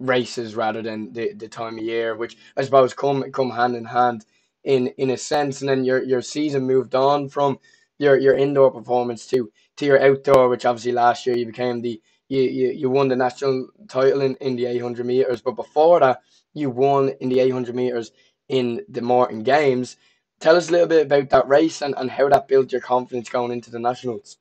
[0.00, 3.86] races rather than the, the time of year, which I suppose come come hand in
[3.86, 4.26] hand
[4.64, 5.62] in in a sense.
[5.62, 7.60] And then your your season moved on from
[7.98, 12.02] your your indoor performance to to your outdoor, which obviously last year you became the
[12.28, 16.22] you, you, you won the national title in, in the 800 meters, but before that,
[16.56, 18.12] you won in the 800 meters
[18.48, 19.96] in the Morton Games.
[20.40, 23.28] Tell us a little bit about that race and, and how that built your confidence
[23.28, 24.38] going into the nationals.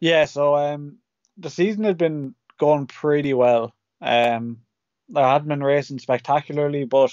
[0.00, 0.98] Yeah, so um,
[1.36, 3.74] the season had been going pretty well.
[4.00, 4.58] Um,
[5.14, 7.10] I hadn't been racing spectacularly, but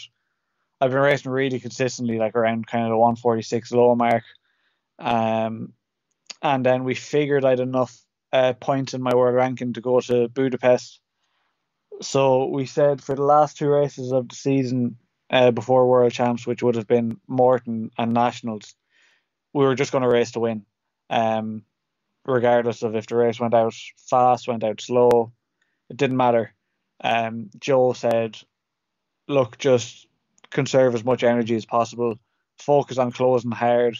[0.82, 4.24] I've been racing really consistently, like around kind of the 146 low mark.
[5.00, 5.74] Um,
[6.42, 7.98] and then we figured I'd enough
[8.34, 11.00] uh, points in my world ranking to go to Budapest.
[12.02, 14.98] So we said for the last two races of the season
[15.30, 18.76] uh, before World Champs, which would have been Morton and Nationals,
[19.54, 20.66] we were just going to race to win.
[21.10, 21.64] Um,
[22.26, 23.74] regardless of if the race went out
[24.10, 25.32] fast, went out slow,
[25.90, 26.54] it didn't matter.
[27.04, 28.38] Um, Joe said,
[29.28, 30.08] look, just
[30.50, 32.20] conserve as much energy as possible,
[32.58, 33.98] focus on closing hard,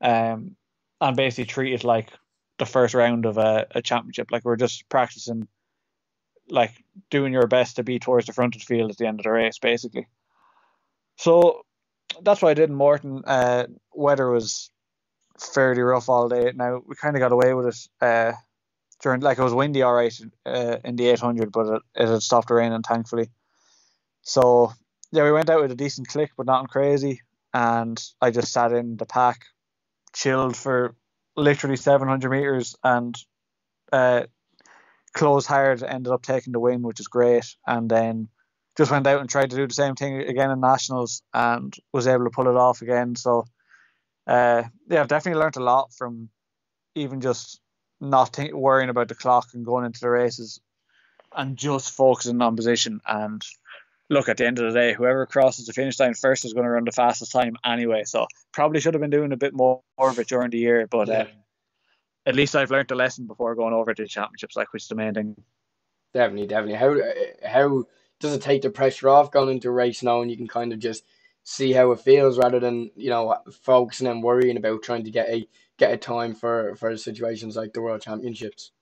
[0.00, 0.56] um,
[1.00, 2.10] and basically treat it like
[2.58, 4.30] the first round of a, a championship.
[4.30, 5.48] Like we're just practicing,
[6.48, 6.72] like
[7.10, 9.24] doing your best to be towards the front of the field at the end of
[9.24, 10.06] the race, basically.
[11.16, 11.64] So
[12.22, 13.22] that's what I did in Morton.
[13.26, 14.70] Uh, weather was
[15.38, 16.52] fairly rough all day.
[16.54, 18.32] Now we kind of got away with it uh,
[19.02, 20.14] during like it was windy all right
[20.46, 23.28] uh, in the 800, but it, it had stopped raining thankfully.
[24.22, 24.72] So
[25.12, 27.22] yeah, we went out with a decent click, but nothing crazy.
[27.54, 29.42] And I just sat in the pack,
[30.12, 30.94] chilled for
[31.36, 33.16] literally 700 meters, and
[33.92, 34.24] uh,
[35.14, 35.82] closed hard.
[35.82, 37.46] Ended up taking the win, which is great.
[37.66, 38.28] And then
[38.76, 42.06] just went out and tried to do the same thing again in nationals, and was
[42.06, 43.16] able to pull it off again.
[43.16, 43.46] So
[44.26, 46.28] uh, yeah, I've definitely learned a lot from
[46.94, 47.60] even just
[48.00, 50.60] not think, worrying about the clock and going into the races
[51.34, 53.00] and just focusing on position.
[53.06, 53.42] And
[54.10, 56.64] look, at the end of the day, whoever crosses the finish line first is going
[56.64, 58.04] to run the fastest time anyway.
[58.04, 61.08] So probably should have been doing a bit more, of it during the year, but
[61.08, 61.20] yeah.
[61.20, 61.26] uh,
[62.26, 64.88] at least I've learned a lesson before going over to the championships, like which is
[64.88, 65.36] the main thing.
[66.12, 66.74] Definitely, definitely.
[66.74, 67.84] How how
[68.20, 70.72] does it take the pressure off going into a race now, and you can kind
[70.72, 71.04] of just
[71.44, 75.28] see how it feels rather than you know focusing and worrying about trying to get
[75.28, 75.48] a
[75.78, 78.72] get a time for for situations like the World Championships.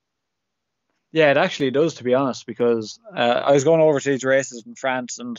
[1.13, 4.25] Yeah, it actually does, to be honest, because uh, I was going over to these
[4.25, 5.39] races in France, and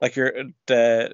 [0.00, 0.32] like you're
[0.66, 1.12] the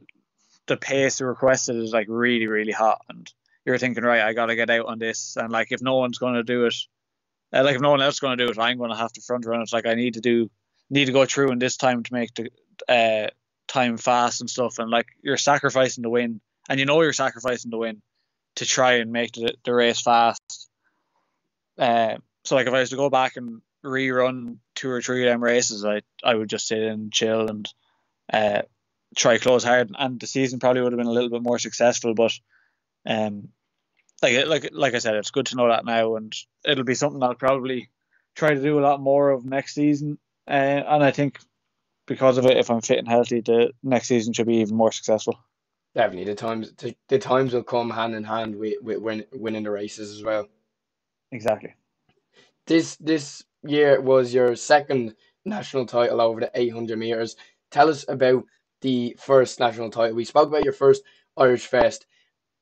[0.67, 3.33] the pace requested is like really really hot, and
[3.65, 6.19] you're thinking, right, I got to get out on this, and like if no one's
[6.35, 6.75] to do it,
[7.53, 9.47] uh, like if no one else is to do it, I'm to have to front
[9.47, 9.73] run it.
[9.73, 10.51] Like I need to do
[10.93, 12.51] need to go through in this time to make the
[12.89, 13.31] uh,
[13.67, 17.71] time fast and stuff, and like you're sacrificing the win, and you know you're sacrificing
[17.71, 18.03] the win
[18.57, 20.69] to try and make the, the race fast.
[21.79, 25.33] Uh, so like if I was to go back and rerun two or three of
[25.33, 27.69] them races, I I would just sit and chill and
[28.31, 28.63] uh,
[29.17, 32.15] try close hard, and the season probably would have been a little bit more successful.
[32.15, 32.33] But
[33.07, 33.49] um,
[34.21, 37.23] like like like I said, it's good to know that now, and it'll be something
[37.23, 37.89] I'll probably
[38.35, 40.19] try to do a lot more of next season.
[40.49, 40.51] Uh,
[40.87, 41.39] and I think
[42.07, 44.93] because of it, if I'm fit and healthy, the next season should be even more
[44.93, 45.39] successful.
[45.95, 49.65] Definitely, the times the, the times will come hand in hand with, with win, winning
[49.65, 50.49] the races as well.
[51.31, 51.75] Exactly.
[52.67, 57.37] This this year was your second national title over the 800 meters.
[57.71, 58.45] Tell us about
[58.81, 60.17] the first national title.
[60.17, 61.03] We spoke about your first
[61.37, 62.07] Irish vest.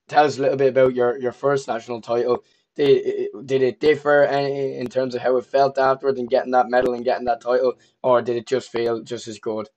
[0.09, 2.45] Tell us a little bit about your, your first national title.
[2.81, 6.71] Did, did it differ any, in terms of how it felt afterwards and getting that
[6.71, 9.69] medal and getting that title, or did it just feel just as good?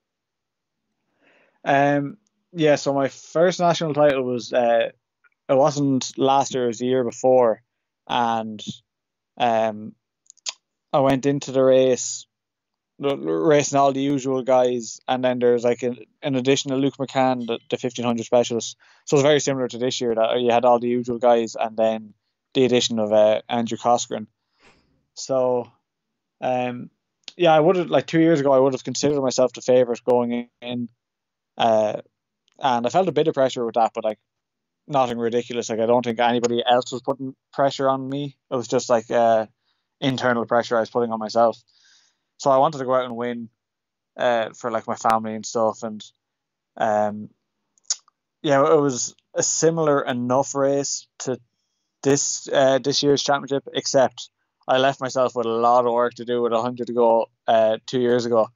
[1.64, 2.16] Um,
[2.52, 2.76] yeah.
[2.76, 4.90] So my first national title was uh,
[5.48, 7.62] it wasn't last year; it was the year before,
[8.08, 8.64] and
[9.36, 9.94] um,
[10.90, 12.26] I went into the race
[12.98, 17.58] racing all the usual guys, and then there's like an, an additional Luke McCann, the,
[17.68, 18.76] the 1500 specialist.
[19.04, 21.76] So it's very similar to this year that you had all the usual guys, and
[21.76, 22.14] then
[22.54, 24.28] the addition of uh, Andrew Coscoran.
[25.14, 25.70] So,
[26.40, 26.90] um,
[27.36, 30.02] yeah, I would have like two years ago I would have considered myself the favourite
[30.04, 30.88] going in,
[31.58, 32.00] uh,
[32.58, 34.18] and I felt a bit of pressure with that, but like
[34.86, 35.68] nothing ridiculous.
[35.68, 38.36] Like I don't think anybody else was putting pressure on me.
[38.50, 39.46] It was just like uh,
[40.00, 41.60] internal pressure I was putting on myself.
[42.38, 43.48] So I wanted to go out and win
[44.16, 46.04] uh, for like my family and stuff, and
[46.76, 47.30] um,
[48.42, 51.40] yeah, it was a similar enough race to
[52.04, 54.30] this uh, this year's championship, except
[54.68, 57.78] I left myself with a lot of work to do with 100 to go uh,
[57.86, 58.48] two years ago,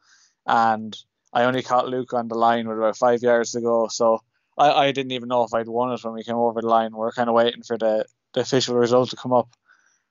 [0.46, 0.96] and
[1.32, 4.20] I only caught Luke on the line with about five yards to go, so
[4.56, 6.94] I, I didn't even know if I'd won it when we came over the line.
[6.94, 9.48] We are kind of waiting for the, the official result to come up,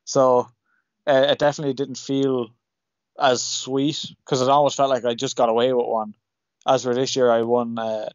[0.04, 0.50] so
[1.08, 2.50] uh, it definitely didn't feel
[3.19, 6.13] as sweet because it almost felt like I just got away with one.
[6.67, 8.10] As for this year, I won uh,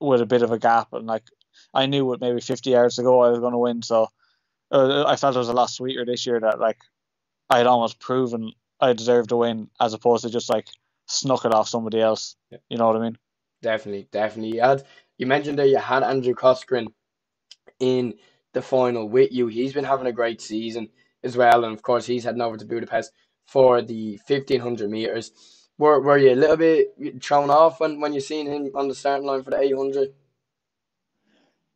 [0.00, 1.24] with a bit of a gap, and like
[1.74, 4.08] I knew with maybe 50 yards to go, I was going to win, so
[4.70, 6.78] uh, I felt it was a lot sweeter this year that like
[7.48, 10.68] I had almost proven I deserved to win, as opposed to just like
[11.06, 12.36] snuck it off somebody else.
[12.50, 12.58] Yeah.
[12.68, 13.18] You know what I mean?
[13.62, 14.56] Definitely, definitely.
[14.56, 14.84] You had
[15.18, 16.88] you mentioned that you had Andrew Coscoran
[17.78, 18.14] in
[18.52, 19.46] the final with you.
[19.46, 20.88] He's been having a great season
[21.22, 23.12] as well, and of course he's heading over to Budapest
[23.46, 25.32] for the fifteen hundred meters.
[25.78, 28.94] Were were you a little bit thrown off when, when you seen him on the
[28.94, 30.14] starting line for the eight hundred?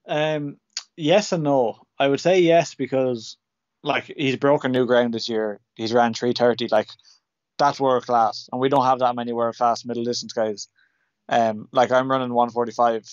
[0.07, 0.57] Um,
[0.96, 1.87] yes and no.
[2.00, 3.36] I would say yes because
[3.82, 5.60] like he's broken new ground this year.
[5.74, 6.66] He's ran three thirty.
[6.66, 6.88] Like
[7.58, 10.68] that's world class, and we don't have that many world class middle distance guys.
[11.28, 13.06] Um, like I'm running one forty five.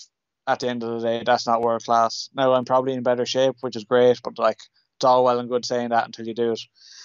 [0.50, 2.30] At the end of the day, that's not world class.
[2.34, 4.60] Now I'm probably in better shape, which is great, but like
[4.96, 6.62] it's all well and good saying that until you do it.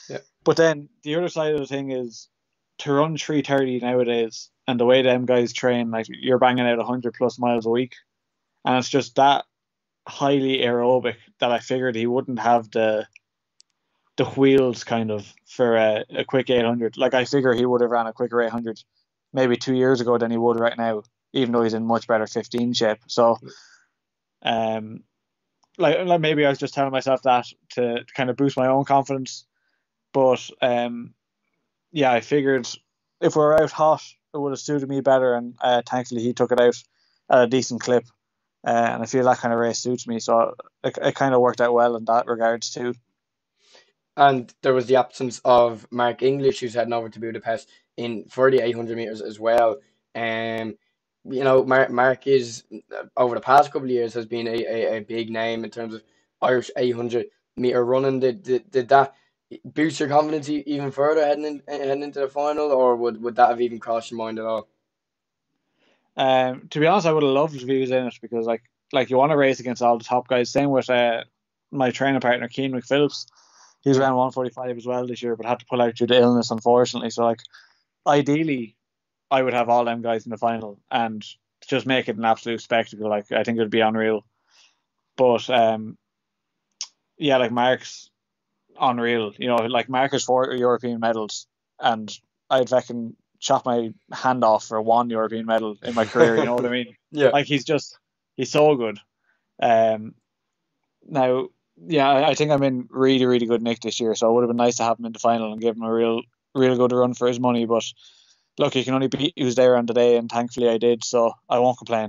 [0.08, 0.18] Yeah.
[0.44, 2.28] But then the other side of the thing is
[2.78, 7.14] to run 330 nowadays and the way them guys train, like you're banging out 100
[7.14, 7.94] plus miles a week.
[8.64, 9.44] And it's just that
[10.06, 13.06] highly aerobic that I figured he wouldn't have the
[14.16, 16.96] the wheels kind of for a, a quick 800.
[16.96, 18.82] Like I figure he would have ran a quicker 800
[19.32, 22.26] maybe two years ago than he would right now, even though he's in much better
[22.26, 22.98] 15 shape.
[23.06, 23.38] So,
[24.42, 25.02] um,
[25.78, 28.66] like, like maybe I was just telling myself that to, to kind of boost my
[28.66, 29.46] own confidence.
[30.12, 31.14] But um,
[31.90, 32.68] yeah, I figured
[33.20, 34.02] if we're out hot,
[34.34, 36.82] it would have suited me better, and uh, thankfully he took it out
[37.30, 38.04] at a decent clip.
[38.64, 41.40] Uh, and I feel that kind of race suits me, so it, it kind of
[41.40, 42.94] worked out well in that regards too.
[44.16, 48.50] And there was the absence of Mark English, who's heading over to Budapest in for
[48.50, 49.78] the 800 meters as well.
[50.14, 50.76] Um,
[51.24, 52.64] you know, Mark, Mark is
[53.16, 55.94] over the past couple of years has been a, a, a big name in terms
[55.94, 56.02] of
[56.40, 58.20] Irish 800 meter running.
[58.20, 59.14] Did, did, did that
[59.64, 63.50] boost your confidence even further heading in, heading into the final, or would, would that
[63.50, 64.68] have even crossed your mind at all?
[66.16, 69.10] Um, to be honest, I would have loved to be in it because like like
[69.10, 70.50] you want to race against all the top guys.
[70.50, 71.24] Same with uh,
[71.70, 73.26] my training partner Cian McPhillips.
[73.80, 76.50] He's around 145 as well this year, but had to pull out due to illness,
[76.50, 77.10] unfortunately.
[77.10, 77.40] So like,
[78.06, 78.76] ideally,
[79.30, 81.24] I would have all them guys in the final and
[81.66, 83.08] just make it an absolute spectacle.
[83.08, 84.24] Like I think it would be unreal.
[85.16, 85.96] But um,
[87.18, 88.10] yeah, like Mark's
[88.80, 89.32] unreal.
[89.38, 91.46] You know, like Mark has four European medals,
[91.80, 92.12] and
[92.50, 96.36] I'd reckon chop my hand off for one European medal in my career.
[96.36, 96.96] You know what I mean?
[97.14, 97.28] Yeah.
[97.28, 97.98] Like he's just
[98.36, 98.98] he's so good.
[99.60, 100.14] Um,
[101.06, 104.32] now, yeah, I, I think I'm in really really good nick this year, so it
[104.32, 106.22] would have been nice to have him in the final and give him a real
[106.54, 107.66] real good run for his money.
[107.66, 107.84] But
[108.58, 111.34] look, you can only beat who's there on the day, and thankfully I did, so
[111.50, 112.08] I won't complain.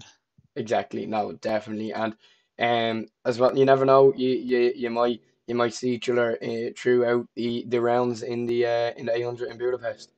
[0.56, 1.06] Exactly.
[1.06, 2.16] No, definitely, and
[2.60, 4.14] um, as well, you never know.
[4.16, 8.46] You you you might you might see each other uh, throughout the, the rounds in
[8.46, 10.13] the uh, in the 800 in Budapest.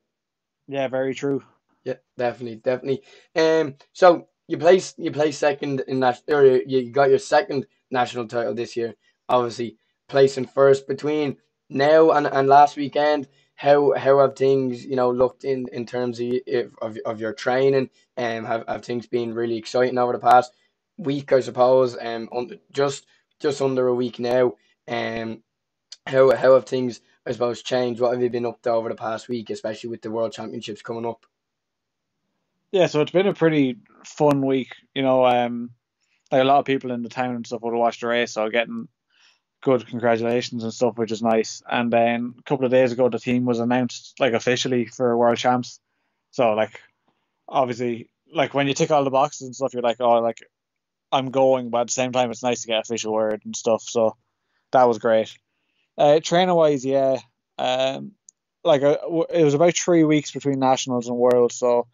[0.67, 1.43] Yeah, very true.
[1.83, 3.03] Yeah, definitely, definitely.
[3.35, 8.27] Um, so you place you place second in that, or you got your second national
[8.27, 8.95] title this year.
[9.29, 11.37] Obviously, placing first between
[11.69, 16.19] now and, and last weekend how how have things you know looked in in terms
[16.19, 20.51] of of, of your training um, have, have things been really exciting over the past
[20.97, 23.05] week I suppose um on, just
[23.39, 24.53] just under a week now
[24.89, 25.41] um
[26.07, 28.95] how how have things I suppose changed what have you been up to over the
[28.95, 31.25] past week especially with the world championships coming up
[32.71, 35.71] yeah so it's been a pretty fun week you know um
[36.31, 38.33] like a lot of people in the town and stuff would have watched the race
[38.33, 38.87] so getting
[39.65, 41.63] good congratulations and stuff, which is nice.
[41.69, 45.37] And then a couple of days ago, the team was announced like officially for world
[45.37, 45.79] champs.
[46.31, 46.79] So like,
[47.47, 50.37] obviously, like when you tick all the boxes and stuff, you're like, oh, like
[51.11, 53.81] I'm going, but at the same time, it's nice to get official word and stuff.
[53.81, 54.15] So
[54.71, 55.35] that was great.
[55.97, 57.17] Uh, trainer wise, yeah,
[57.57, 58.11] um,
[58.63, 58.97] like uh,
[59.29, 61.55] it was about three weeks between nationals and worlds.
[61.55, 61.87] So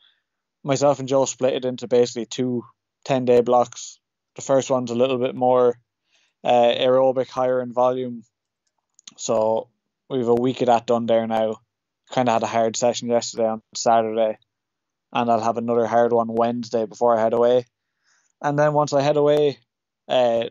[0.64, 2.64] myself and Joe split it into basically two
[3.06, 4.00] 10 day blocks.
[4.36, 5.76] The first one's a little bit more
[6.44, 8.24] uh, aerobic higher in volume.
[9.18, 9.70] So
[10.10, 11.58] we have a week of that done there now.
[12.12, 14.38] Kind of had a hard session yesterday on Saturday,
[15.14, 17.66] and I'll have another hard one Wednesday before I head away.
[18.42, 19.60] And then once I head away,
[20.10, 20.46] uh,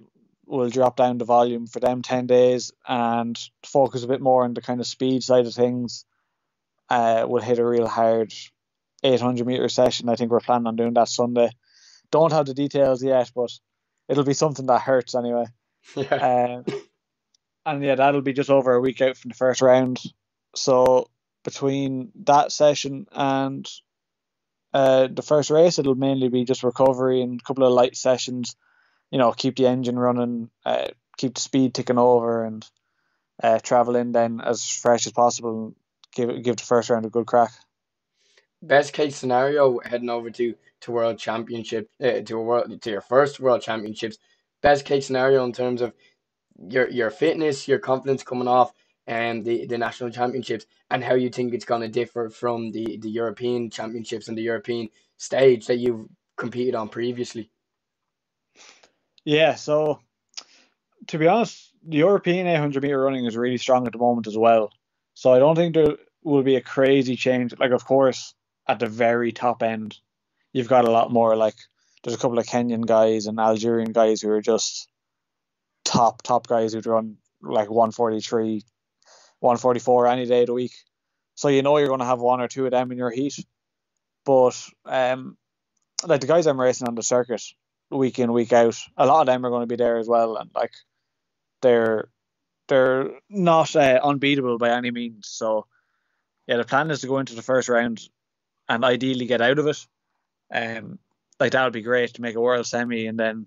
[0.51, 4.53] we'll drop down the volume for them 10 days and focus a bit more on
[4.53, 6.05] the kind of speed side of things.
[6.89, 8.35] Uh, we'll hit a real hard
[9.05, 10.09] 800 meter session.
[10.09, 11.51] I think we're planning on doing that Sunday.
[12.11, 13.51] Don't have the details yet, but
[14.09, 15.45] it'll be something that hurts anyway.
[15.97, 16.63] Yeah.
[16.67, 16.83] Um,
[17.65, 19.99] and yeah, that'll be just over a week out from the first round.
[20.55, 21.09] So
[21.43, 23.67] between that session and
[24.75, 28.57] uh, the first race, it'll mainly be just recovery and a couple of light sessions.
[29.11, 32.65] You know, keep the engine running, uh, keep the speed ticking over, and
[33.43, 35.65] uh, travel in then as fresh as possible.
[35.65, 35.75] And
[36.15, 37.53] give give the first round a good crack.
[38.63, 43.01] Best case scenario, heading over to to world championship, uh, to a world to your
[43.01, 44.19] first world championships
[44.63, 45.93] best case scenario in terms of
[46.69, 48.73] your your fitness, your confidence coming off
[49.09, 52.99] um, the, the national championships and how you think it's going to differ from the,
[52.99, 56.07] the European championships and the European stage that you've
[56.37, 57.51] competed on previously.
[59.25, 60.01] Yeah, so
[61.09, 64.37] to be honest, the European 800 meter running is really strong at the moment as
[64.37, 64.71] well.
[65.15, 67.55] So I don't think there will be a crazy change.
[67.59, 68.35] Like, of course,
[68.67, 69.99] at the very top end,
[70.53, 71.37] you've got a lot more.
[71.37, 71.57] Like,
[72.03, 74.89] there's a couple of Kenyan guys and Algerian guys who are just
[75.85, 78.63] top, top guys who'd run like 143,
[79.41, 80.73] 144 any day of the week.
[81.35, 83.39] So you know you're going to have one or two of them in your heat.
[84.25, 85.37] But um,
[86.07, 87.43] like the guys I'm racing on the circuit
[87.91, 90.37] week in week out, a lot of them are going to be there as well,
[90.37, 90.73] and like
[91.63, 92.09] they're
[92.69, 95.29] they're not uh, unbeatable by any means.
[95.29, 95.67] So
[96.47, 98.01] yeah, the plan is to go into the first round
[98.69, 99.87] and ideally get out of it.
[100.53, 100.99] Um,
[101.39, 103.47] like that would be great to make a world semi and then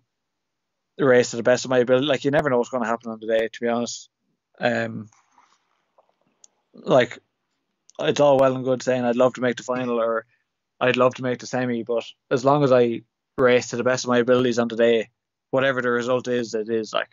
[0.97, 2.05] race to the best of my ability.
[2.05, 4.09] Like you never know what's going to happen on the day, to be honest.
[4.59, 5.09] Um,
[6.73, 7.19] like
[7.99, 10.25] it's all well and good saying I'd love to make the final or
[10.79, 13.03] I'd love to make the semi, but as long as I
[13.38, 15.09] race to the best of my abilities on the day,
[15.51, 17.09] whatever the result is, it is like.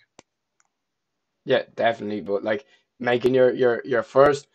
[1.45, 2.21] Yeah, definitely.
[2.21, 2.67] But like
[2.99, 4.49] making your your your first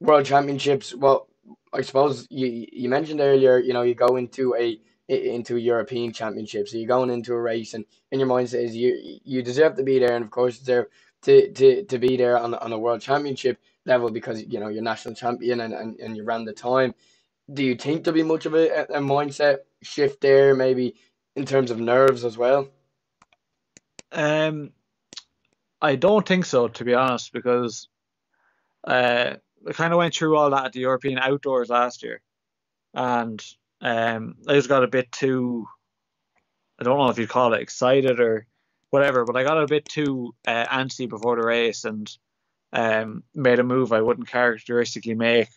[0.00, 1.28] world championships, well,
[1.72, 4.78] I suppose you you mentioned earlier, you know, you go into a
[5.08, 9.18] into European championship, so you're going into a race, and in your mindset is you
[9.24, 10.86] you deserve to be there, and of course deserve
[11.22, 14.82] to to, to be there on on a world championship level because you know you're
[14.82, 16.94] national champion and, and, and you ran the time.
[17.52, 20.94] Do you think there'll be much of a, a mindset shift there, maybe
[21.34, 22.68] in terms of nerves as well?
[24.12, 24.72] Um,
[25.80, 27.88] I don't think so, to be honest, because
[28.84, 29.34] uh,
[29.68, 32.20] I kind of went through all that at the European outdoors last year,
[32.94, 33.42] and
[33.80, 35.66] um, I just got a bit too.
[36.78, 38.46] I don't know if you'd call it excited or
[38.90, 42.10] whatever, but I got a bit too uh, antsy before the race and
[42.72, 45.48] um, made a move I wouldn't characteristically make,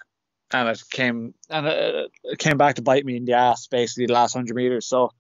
[0.56, 4.14] and it came and it, came back to bite me in the ass basically the
[4.14, 4.88] last hundred meters.
[4.88, 5.12] So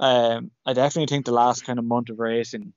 [0.00, 2.72] um, I definitely think the last kind of month of racing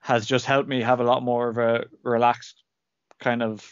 [0.00, 2.62] has just helped me have a lot more of a relaxed
[3.20, 3.66] kind of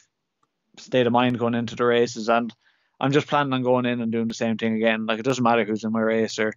[0.79, 2.53] state of mind going into the races, and
[3.01, 5.07] I'm just planning on going in and doing the same thing again.
[5.07, 6.53] Like it doesn't matter who's in my race or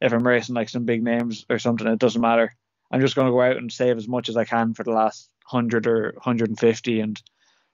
[0.00, 2.54] if I'm racing like some big names or something, it doesn't matter.
[2.90, 4.90] I'm just going to go out and save as much as I can for the
[4.90, 7.22] last 100 or 150 and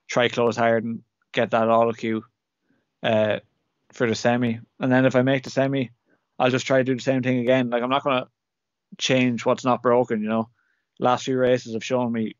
[0.07, 1.01] try close hard and
[1.33, 2.23] get that auto queue
[3.03, 3.39] uh,
[3.91, 4.59] for the semi.
[4.79, 5.91] And then if I make the semi,
[6.39, 7.69] I'll just try to do the same thing again.
[7.69, 8.27] Like I'm not to
[8.97, 10.49] change what's not broken, you know.
[10.99, 12.35] Last few races have shown me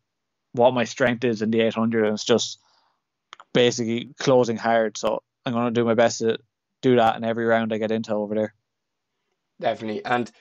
[0.53, 2.59] what my strength is in the 800 and it's just
[3.53, 4.97] basically closing hard.
[4.97, 6.37] So I'm to do my best to
[6.81, 8.53] do that in every round I get into over there.
[9.59, 10.03] Definitely.
[10.05, 10.31] And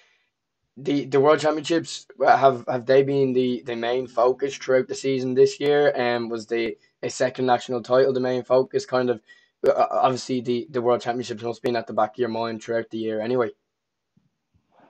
[0.77, 4.95] the the World Championships uh, have have they been the, the main focus throughout the
[4.95, 5.93] season this year?
[5.95, 8.87] And um, was the a second national title the main focus?
[8.87, 9.21] Kind of
[9.69, 12.99] obviously the the World Championships must been at the back of your mind throughout the
[12.99, 13.51] year anyway.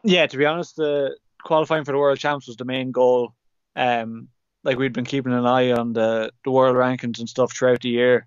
[0.05, 3.35] Yeah, to be honest, the qualifying for the World Champs was the main goal.
[3.77, 4.29] Um,
[4.62, 7.89] like we'd been keeping an eye on the the world rankings and stuff throughout the
[7.89, 8.27] year,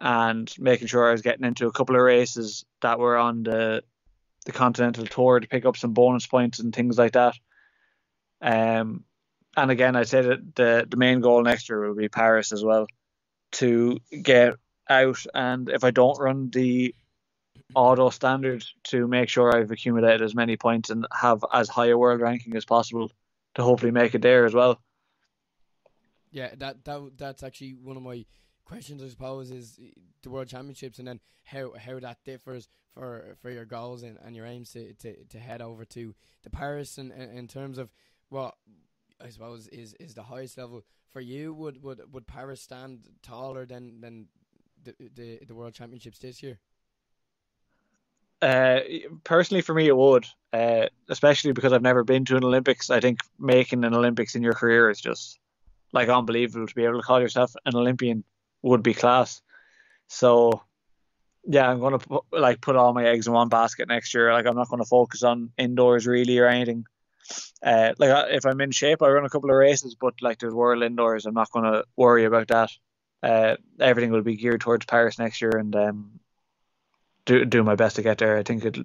[0.00, 3.82] and making sure I was getting into a couple of races that were on the
[4.46, 7.34] the Continental Tour to pick up some bonus points and things like that.
[8.40, 9.04] Um,
[9.56, 12.62] and again, I said that the, the main goal next year will be Paris as
[12.62, 12.86] well
[13.52, 14.54] to get
[14.88, 15.24] out.
[15.34, 16.94] And if I don't run the
[17.74, 21.98] auto standard, to make sure I've accumulated as many points and have as high a
[21.98, 23.10] world ranking as possible
[23.54, 24.80] to hopefully make it there as well.
[26.30, 28.24] Yeah, that that that's actually one of my
[28.64, 29.80] questions, I suppose, is
[30.22, 34.36] the World Championships and then how how that differs for for your goals and, and
[34.36, 37.90] your aims to, to, to head over to the Paris and in, in terms of
[38.28, 38.54] what
[39.20, 41.54] I suppose is, is the highest level for you.
[41.54, 44.26] Would would would Paris stand taller than than
[44.86, 46.58] the the, the World Championships this year?
[48.42, 48.80] Uh,
[49.24, 52.90] personally, for me, it would, uh, especially because I've never been to an Olympics.
[52.90, 55.38] I think making an Olympics in your career is just
[55.92, 58.24] like unbelievable to be able to call yourself an Olympian
[58.62, 59.40] would be class.
[60.08, 60.62] So
[61.48, 64.32] yeah, I'm gonna put, like put all my eggs in one basket next year.
[64.32, 66.84] Like I'm not gonna focus on indoors really or anything.
[67.62, 70.54] Uh, like if I'm in shape, I run a couple of races, but like there's
[70.54, 72.70] world indoors, I'm not gonna worry about that.
[73.26, 76.20] Uh, everything will be geared towards Paris next year, and um,
[77.24, 78.36] do do my best to get there.
[78.36, 78.84] I think it'll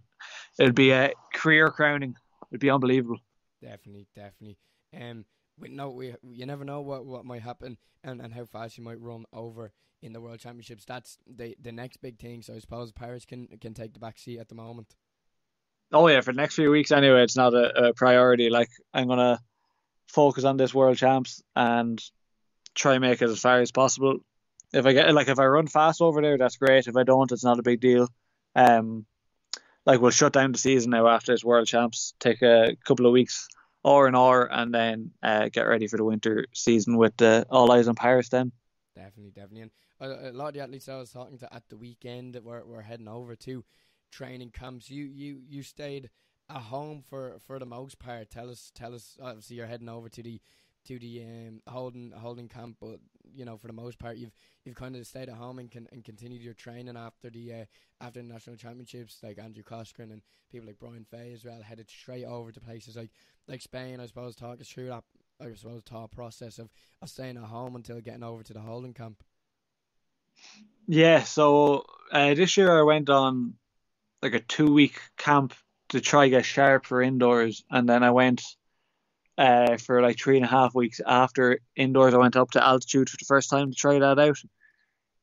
[0.58, 2.16] it'll be a career crowning.
[2.50, 3.20] It'd be unbelievable.
[3.62, 4.58] Definitely, definitely.
[5.00, 5.26] Um,
[5.60, 8.84] we no, we you never know what, what might happen and, and how fast you
[8.84, 9.72] might run over
[10.02, 10.86] in the World Championships.
[10.86, 12.42] That's the the next big thing.
[12.42, 14.96] So I suppose Paris can can take the back seat at the moment.
[15.92, 18.50] Oh yeah, for the next few weeks anyway, it's not a, a priority.
[18.50, 19.40] Like I'm gonna
[20.08, 22.02] focus on this World Champs, and
[22.74, 24.20] try and make it as far as possible.
[24.74, 26.88] If I get like if I run fast over there, that's great.
[26.88, 28.08] If I don't, it's not a big deal.
[28.56, 29.06] Um,
[29.86, 33.12] like we'll shut down the season now after this World Champs, take a couple of
[33.12, 33.48] weeks
[33.84, 37.72] or an hour, and then uh, get ready for the winter season with the all
[37.72, 38.30] eyes on Paris.
[38.30, 38.52] Then
[38.96, 41.78] definitely, definitely, and a, a lot of the athletes I was talking to at the
[41.78, 43.64] weekend that we're, we're heading over to
[44.12, 44.90] training camps.
[44.90, 46.10] You you you stayed
[46.50, 48.30] at home for, for the most part.
[48.30, 49.18] Tell us tell us.
[49.22, 50.42] Obviously, you're heading over to the
[50.88, 53.00] to the um, holding holding camp, but
[53.34, 54.34] you know for the most part you've
[54.66, 57.66] you've kind of stayed at home and can and continued your training after the uh,
[58.00, 59.20] after the national championships.
[59.22, 60.22] Like Andrew Coscoran and
[60.52, 63.12] people like Brian Fay as well headed straight over to places like
[63.48, 64.00] like Spain.
[64.00, 65.04] I suppose talk us through that.
[65.40, 66.70] I suppose thought process of,
[67.02, 69.24] of staying at home until getting over to the holding camp.
[70.88, 73.56] Yeah, so uh, this year I went on
[74.22, 75.54] like a two week camp
[75.90, 78.44] to try get sharp for indoors, and then I went
[79.42, 82.14] uh, for like three and a half weeks after indoors.
[82.14, 84.38] I went up to altitude for the first time to try that out.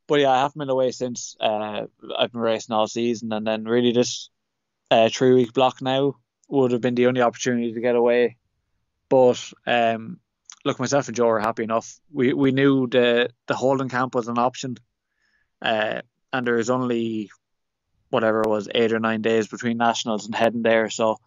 [0.09, 1.37] But yeah, I haven't been away since.
[1.39, 1.87] Uh,
[2.19, 4.29] I've been racing all season, and then really this
[4.91, 6.17] uh, three week block now
[6.49, 8.39] would have been the only opportunity to get away.
[9.09, 10.19] But um,
[10.65, 12.01] look, myself and Joe are happy enough.
[12.11, 14.79] We we knew the the holding camp was an option,
[15.63, 16.03] uh,
[16.33, 17.31] and there is only
[18.11, 20.91] whatever it was eight or nine days between nationals and heading there.
[20.91, 21.19] So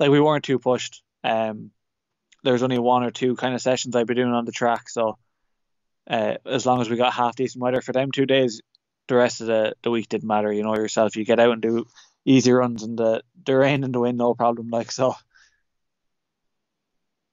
[0.00, 1.04] like we weren't too pushed.
[1.22, 1.70] Um,
[2.42, 4.88] there's only one or two kind of sessions I'd be doing on the track.
[4.88, 5.18] So
[6.08, 8.60] uh, as long as we got half decent weather for them two days,
[9.08, 10.52] the rest of the, the week didn't matter.
[10.52, 11.84] You know yourself, you get out and do
[12.24, 14.68] easy runs in the, the rain and the wind, no problem.
[14.70, 15.14] Like so.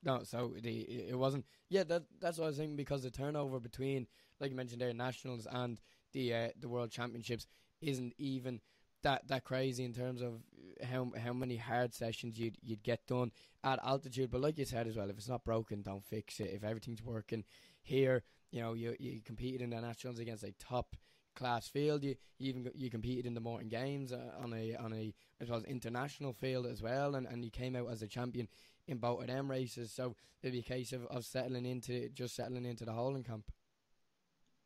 [0.04, 0.80] No, so the
[1.10, 1.46] it wasn't.
[1.70, 4.08] Yeah, that that's what I was thinking because the turnover between,
[4.40, 5.78] like you mentioned there, nationals and
[6.14, 7.46] the uh, the world championships
[7.82, 8.62] isn't even
[9.04, 10.42] that that crazy in terms of
[10.84, 13.32] how how many hard sessions you'd you'd get done
[13.64, 14.32] at altitude.
[14.32, 16.52] But like you said as well, if it's not broken, don't fix it.
[16.54, 17.44] If everything's working
[17.82, 20.96] here, you know you you competed in the nationals against a top
[21.36, 22.04] class field.
[22.04, 25.46] You, you even you competed in the Morton Games uh, on a on a I
[25.46, 28.48] suppose international field as well, and, and you came out as a champion
[28.88, 29.92] in both of them races.
[29.92, 33.52] So it'd be a case of, of settling into just settling into the holding camp.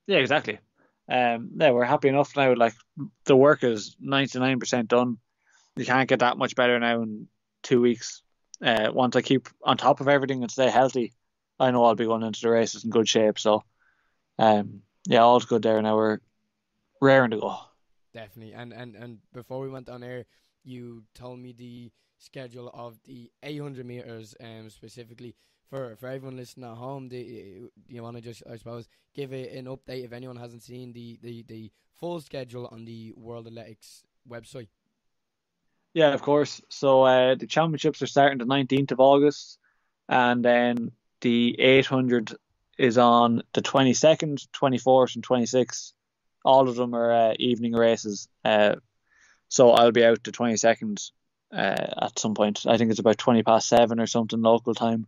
[0.07, 0.59] Yeah, exactly
[1.11, 2.53] um, yeah, we're happy enough now.
[2.55, 2.73] Like
[3.25, 5.17] the work is ninety nine percent done.
[5.75, 7.27] You can't get that much better now in
[7.63, 8.21] two weeks.
[8.63, 11.13] Uh, once I keep on top of everything and stay healthy,
[11.59, 13.39] I know I'll be going into the races in good shape.
[13.39, 13.63] So,
[14.39, 15.81] um, yeah, all's good there.
[15.81, 16.19] Now we're
[17.01, 17.57] raring to go.
[18.13, 18.53] Definitely.
[18.53, 20.25] And and and before we went on air,
[20.63, 25.35] you told me the schedule of the 800 meters, um, specifically
[25.71, 29.33] for for everyone listening at home, do, do you want to just I suppose give
[29.33, 33.47] a, an update if anyone hasn't seen the, the, the full schedule on the World
[33.47, 34.67] Athletics website?
[35.93, 36.61] Yeah, of course.
[36.69, 39.57] So uh, the championships are starting the 19th of August,
[40.07, 40.91] and then
[41.21, 42.33] the 800
[42.77, 45.93] is on the 22nd, 24th, and 26th.
[46.43, 48.27] All of them are uh, evening races.
[48.43, 48.75] Uh,
[49.49, 51.11] so I'll be out the 22nd
[51.53, 52.65] uh, at some point.
[52.65, 55.07] I think it's about 20 past seven or something local time.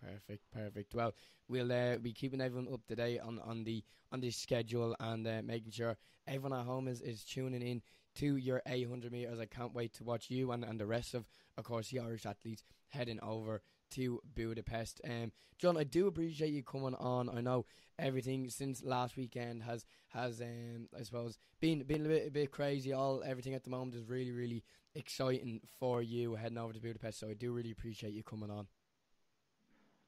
[0.00, 0.94] Perfect, perfect.
[0.94, 1.14] Well,
[1.48, 3.82] we'll uh, be keeping everyone up to date on, on the
[4.12, 5.96] on the schedule and uh, making sure
[6.26, 7.82] everyone at home is, is tuning in
[8.16, 9.38] to your 800 meters.
[9.38, 11.26] I can't wait to watch you and, and the rest of,
[11.56, 13.60] of course, the Irish athletes heading over
[13.92, 15.00] to Budapest.
[15.04, 17.28] Um, John, I do appreciate you coming on.
[17.28, 17.66] I know
[17.98, 22.50] everything since last weekend has has um, I suppose been been a bit, a bit
[22.50, 22.92] crazy.
[22.92, 24.62] All everything at the moment is really really
[24.94, 27.20] exciting for you heading over to Budapest.
[27.20, 28.68] So I do really appreciate you coming on.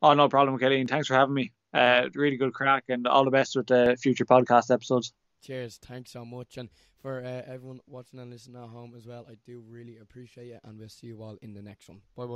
[0.03, 0.84] Oh, no problem, Kelly.
[0.84, 1.53] Thanks for having me.
[1.72, 5.12] Uh, really good crack, and all the best with the future podcast episodes.
[5.42, 5.78] Cheers.
[5.78, 6.57] Thanks so much.
[6.57, 6.68] And
[7.01, 10.61] for uh, everyone watching and listening at home as well, I do really appreciate it.
[10.64, 12.01] And we'll see you all in the next one.
[12.16, 12.28] Bye bye.